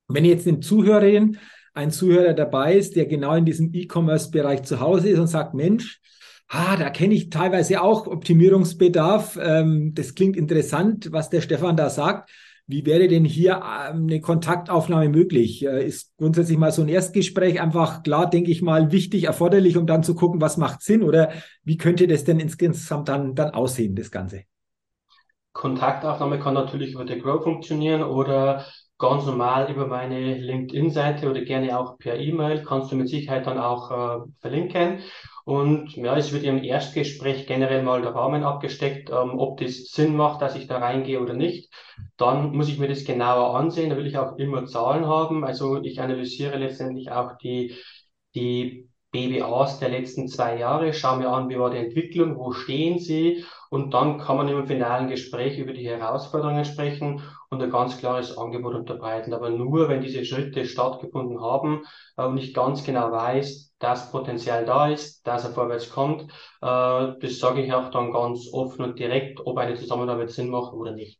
Wenn 0.07 0.25
jetzt 0.25 0.47
eine 0.47 0.61
Zuhörerin, 0.61 1.37
ein 1.73 1.91
Zuhörer 1.91 2.33
dabei 2.33 2.75
ist, 2.75 2.95
der 2.95 3.05
genau 3.05 3.35
in 3.35 3.45
diesem 3.45 3.73
E-Commerce-Bereich 3.73 4.63
zu 4.63 4.79
Hause 4.79 5.09
ist 5.09 5.19
und 5.19 5.27
sagt, 5.27 5.53
Mensch, 5.53 6.01
ah, 6.51 6.77
da 6.77 6.89
kenne 6.89 7.15
ich 7.15 7.29
teilweise 7.29 7.81
auch 7.81 8.07
Optimierungsbedarf. 8.07 9.37
Ähm, 9.41 9.93
das 9.93 10.15
klingt 10.15 10.37
interessant, 10.37 11.11
was 11.11 11.29
der 11.29 11.41
Stefan 11.41 11.75
da 11.75 11.89
sagt 11.89 12.29
wie 12.71 12.85
wäre 12.85 13.07
denn 13.07 13.25
hier 13.25 13.61
ähm, 13.89 14.03
eine 14.03 14.21
Kontaktaufnahme 14.21 15.09
möglich? 15.09 15.65
Äh, 15.65 15.85
ist 15.85 16.15
grundsätzlich 16.17 16.57
mal 16.57 16.71
so 16.71 16.81
ein 16.81 16.87
Erstgespräch 16.87 17.61
einfach 17.61 18.01
klar, 18.01 18.29
denke 18.29 18.49
ich 18.49 18.61
mal, 18.61 18.91
wichtig, 18.91 19.25
erforderlich, 19.25 19.77
um 19.77 19.85
dann 19.85 20.03
zu 20.03 20.15
gucken, 20.15 20.41
was 20.41 20.57
macht 20.57 20.81
Sinn 20.81 21.03
oder 21.03 21.31
wie 21.63 21.77
könnte 21.77 22.07
das 22.07 22.23
denn 22.23 22.39
insgesamt 22.39 23.09
dann, 23.09 23.35
dann 23.35 23.51
aussehen, 23.51 23.95
das 23.95 24.09
Ganze? 24.09 24.43
Kontaktaufnahme 25.53 26.39
kann 26.39 26.53
natürlich 26.53 26.93
über 26.93 27.05
The 27.05 27.19
Grow 27.19 27.43
funktionieren 27.43 28.03
oder 28.03 28.65
ganz 28.97 29.25
normal 29.25 29.69
über 29.69 29.85
meine 29.87 30.37
LinkedIn-Seite 30.37 31.29
oder 31.29 31.41
gerne 31.41 31.77
auch 31.77 31.97
per 31.97 32.17
E-Mail. 32.17 32.63
Kannst 32.63 32.91
du 32.91 32.95
mit 32.95 33.09
Sicherheit 33.09 33.47
dann 33.47 33.57
auch 33.57 33.91
äh, 33.91 34.23
verlinken. 34.39 34.99
Und 35.45 35.95
ja, 35.95 36.15
es 36.15 36.31
wird 36.31 36.43
im 36.43 36.63
Erstgespräch 36.63 37.47
generell 37.47 37.81
mal 37.83 38.01
der 38.01 38.13
Rahmen 38.15 38.43
abgesteckt, 38.43 39.09
ähm, 39.09 39.37
ob 39.39 39.59
das 39.59 39.85
Sinn 39.91 40.15
macht, 40.15 40.41
dass 40.41 40.55
ich 40.55 40.67
da 40.67 40.77
reingehe 40.77 41.19
oder 41.19 41.33
nicht. 41.33 41.73
Dann 42.17 42.51
muss 42.55 42.69
ich 42.69 42.77
mir 42.77 42.87
das 42.87 43.05
genauer 43.05 43.55
ansehen. 43.57 43.89
Da 43.89 43.97
will 43.97 44.07
ich 44.07 44.17
auch 44.17 44.37
immer 44.37 44.65
Zahlen 44.65 45.07
haben. 45.07 45.43
Also 45.43 45.81
ich 45.81 45.99
analysiere 45.99 46.57
letztendlich 46.57 47.11
auch 47.11 47.37
die, 47.37 47.75
die 48.35 48.87
BBAs 49.11 49.79
der 49.79 49.89
letzten 49.89 50.27
zwei 50.27 50.57
Jahre, 50.57 50.93
schaue 50.93 51.17
mir 51.17 51.29
an, 51.29 51.49
wie 51.49 51.59
war 51.59 51.69
die 51.69 51.77
Entwicklung, 51.77 52.37
wo 52.37 52.53
stehen 52.53 52.97
sie 52.97 53.43
und 53.69 53.93
dann 53.93 54.17
kann 54.19 54.37
man 54.37 54.47
im 54.47 54.65
finalen 54.67 55.09
Gespräch 55.09 55.57
über 55.57 55.73
die 55.73 55.87
Herausforderungen 55.87 56.63
sprechen 56.63 57.21
und 57.51 57.61
ein 57.61 57.69
ganz 57.69 57.97
klares 57.97 58.37
Angebot 58.37 58.75
unterbreiten. 58.75 59.33
Aber 59.33 59.49
nur, 59.49 59.89
wenn 59.89 60.01
diese 60.01 60.23
Schritte 60.23 60.65
stattgefunden 60.65 61.41
haben 61.41 61.83
äh, 62.17 62.23
und 62.23 62.37
ich 62.37 62.53
ganz 62.53 62.83
genau 62.83 63.11
weiß, 63.11 63.73
dass 63.77 64.11
Potenzial 64.11 64.65
da 64.65 64.89
ist, 64.89 65.27
dass 65.27 65.43
er 65.43 65.51
vorwärts 65.51 65.89
kommt, 65.89 66.23
äh, 66.23 66.25
das 66.61 67.39
sage 67.39 67.61
ich 67.61 67.73
auch 67.73 67.91
dann 67.91 68.13
ganz 68.13 68.47
offen 68.53 68.85
und 68.85 68.97
direkt, 68.97 69.45
ob 69.45 69.57
eine 69.57 69.75
Zusammenarbeit 69.75 70.31
Sinn 70.31 70.49
macht 70.49 70.73
oder 70.73 70.93
nicht. 70.93 71.19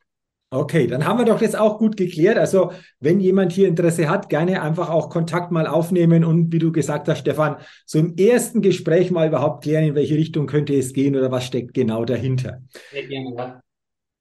Okay, 0.54 0.86
dann 0.86 1.06
haben 1.06 1.18
wir 1.18 1.26
doch 1.26 1.40
das 1.40 1.56
auch 1.56 1.78
gut 1.78 1.96
geklärt. 1.96 2.38
Also, 2.38 2.74
wenn 3.00 3.22
jemand 3.22 3.54
hier 3.54 3.70
Interesse 3.70 4.10
hat, 4.10 4.28
gerne 4.28 4.62
einfach 4.62 4.90
auch 4.90 5.10
Kontakt 5.10 5.50
mal 5.52 5.66
aufnehmen 5.66 6.26
und 6.26 6.52
wie 6.52 6.60
du 6.60 6.74
gesagt 6.74 7.08
hast, 7.08 7.20
Stefan, 7.20 7.58
so 7.86 8.00
im 8.00 8.18
ersten 8.18 8.62
Gespräch 8.62 9.12
mal 9.12 9.30
überhaupt 9.30 9.64
klären, 9.64 9.86
in 9.86 9.96
welche 9.96 10.16
Richtung 10.16 10.48
könnte 10.48 10.74
es 10.76 10.92
gehen 10.92 11.16
oder 11.16 11.32
was 11.32 11.46
steckt 11.46 11.74
genau 11.74 12.04
dahinter. 12.04 12.62
Sehr 12.92 13.08
gerne, 13.08 13.34
ja. 13.38 13.62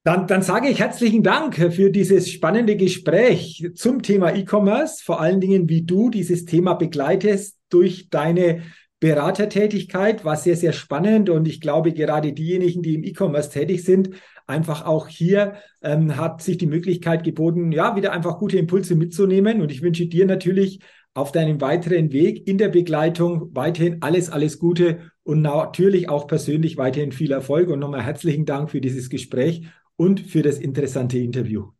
Dann, 0.03 0.25
dann 0.25 0.41
sage 0.41 0.67
ich 0.67 0.79
herzlichen 0.79 1.21
Dank 1.21 1.55
für 1.55 1.91
dieses 1.91 2.31
spannende 2.31 2.75
Gespräch 2.75 3.69
zum 3.75 4.01
Thema 4.01 4.33
E-Commerce, 4.35 5.03
vor 5.03 5.21
allen 5.21 5.39
Dingen, 5.39 5.69
wie 5.69 5.83
du 5.83 6.09
dieses 6.09 6.45
Thema 6.45 6.73
begleitest 6.73 7.59
durch 7.69 8.09
deine 8.09 8.63
Beratertätigkeit, 8.99 10.25
war 10.25 10.37
sehr, 10.37 10.55
sehr 10.55 10.73
spannend 10.73 11.29
und 11.29 11.47
ich 11.47 11.61
glaube, 11.61 11.93
gerade 11.93 12.33
diejenigen, 12.33 12.81
die 12.81 12.95
im 12.95 13.03
E-Commerce 13.03 13.51
tätig 13.51 13.83
sind, 13.83 14.09
einfach 14.47 14.85
auch 14.85 15.07
hier 15.07 15.53
ähm, 15.83 16.17
hat 16.17 16.41
sich 16.41 16.57
die 16.57 16.67
Möglichkeit 16.67 17.23
geboten, 17.23 17.71
ja, 17.71 17.95
wieder 17.95 18.11
einfach 18.11 18.39
gute 18.39 18.57
Impulse 18.57 18.95
mitzunehmen. 18.95 19.61
Und 19.61 19.71
ich 19.71 19.81
wünsche 19.81 20.07
dir 20.07 20.25
natürlich 20.25 20.79
auf 21.13 21.31
deinem 21.31 21.61
weiteren 21.61 22.11
Weg 22.11 22.47
in 22.47 22.57
der 22.57 22.69
Begleitung 22.69 23.49
weiterhin 23.53 24.01
alles, 24.01 24.29
alles 24.29 24.59
Gute 24.59 25.11
und 25.23 25.41
natürlich 25.41 26.09
auch 26.09 26.27
persönlich 26.27 26.77
weiterhin 26.77 27.11
viel 27.11 27.31
Erfolg. 27.31 27.69
Und 27.69 27.79
nochmal 27.79 28.03
herzlichen 28.03 28.45
Dank 28.45 28.71
für 28.71 28.81
dieses 28.81 29.09
Gespräch 29.09 29.63
und 29.95 30.19
für 30.19 30.41
das 30.41 30.57
interessante 30.57 31.17
Interview. 31.17 31.71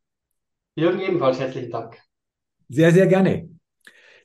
Jürgen, 0.75 0.99
ebenfalls 1.01 1.39
herzlichen 1.39 1.71
Dank. 1.71 1.97
Sehr, 2.69 2.91
sehr 2.91 3.07
gerne. 3.07 3.49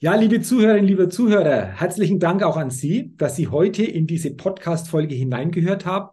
Ja, 0.00 0.14
liebe 0.14 0.40
Zuhörerinnen, 0.40 0.86
liebe 0.86 1.08
Zuhörer, 1.08 1.66
herzlichen 1.66 2.20
Dank 2.20 2.42
auch 2.42 2.56
an 2.56 2.70
Sie, 2.70 3.14
dass 3.16 3.34
Sie 3.34 3.48
heute 3.48 3.82
in 3.82 4.06
diese 4.06 4.34
Podcast-Folge 4.34 5.14
hineingehört 5.14 5.86
haben. 5.86 6.10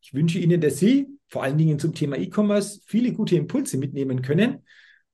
Ich 0.00 0.14
wünsche 0.14 0.38
Ihnen, 0.38 0.60
dass 0.60 0.78
Sie 0.78 1.08
vor 1.26 1.42
allen 1.42 1.58
Dingen 1.58 1.78
zum 1.78 1.92
Thema 1.92 2.16
E-Commerce 2.16 2.80
viele 2.86 3.12
gute 3.12 3.36
Impulse 3.36 3.78
mitnehmen 3.78 4.22
können 4.22 4.62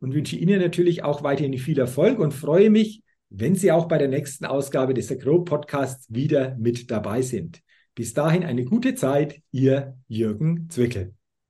und 0.00 0.14
wünsche 0.14 0.36
Ihnen 0.36 0.60
natürlich 0.60 1.02
auch 1.02 1.22
weiterhin 1.22 1.56
viel 1.56 1.78
Erfolg 1.78 2.18
und 2.18 2.34
freue 2.34 2.68
mich, 2.68 3.02
wenn 3.30 3.54
Sie 3.54 3.72
auch 3.72 3.88
bei 3.88 3.96
der 3.96 4.08
nächsten 4.08 4.44
Ausgabe 4.44 4.92
des 4.92 5.10
Agro 5.10 5.42
Podcasts 5.42 6.06
wieder 6.12 6.54
mit 6.56 6.90
dabei 6.90 7.22
sind. 7.22 7.62
Bis 7.94 8.12
dahin 8.12 8.44
eine 8.44 8.64
gute 8.64 8.94
Zeit, 8.94 9.40
Ihr 9.52 9.96
Jürgen 10.08 10.68
Zwickel. 10.68 11.14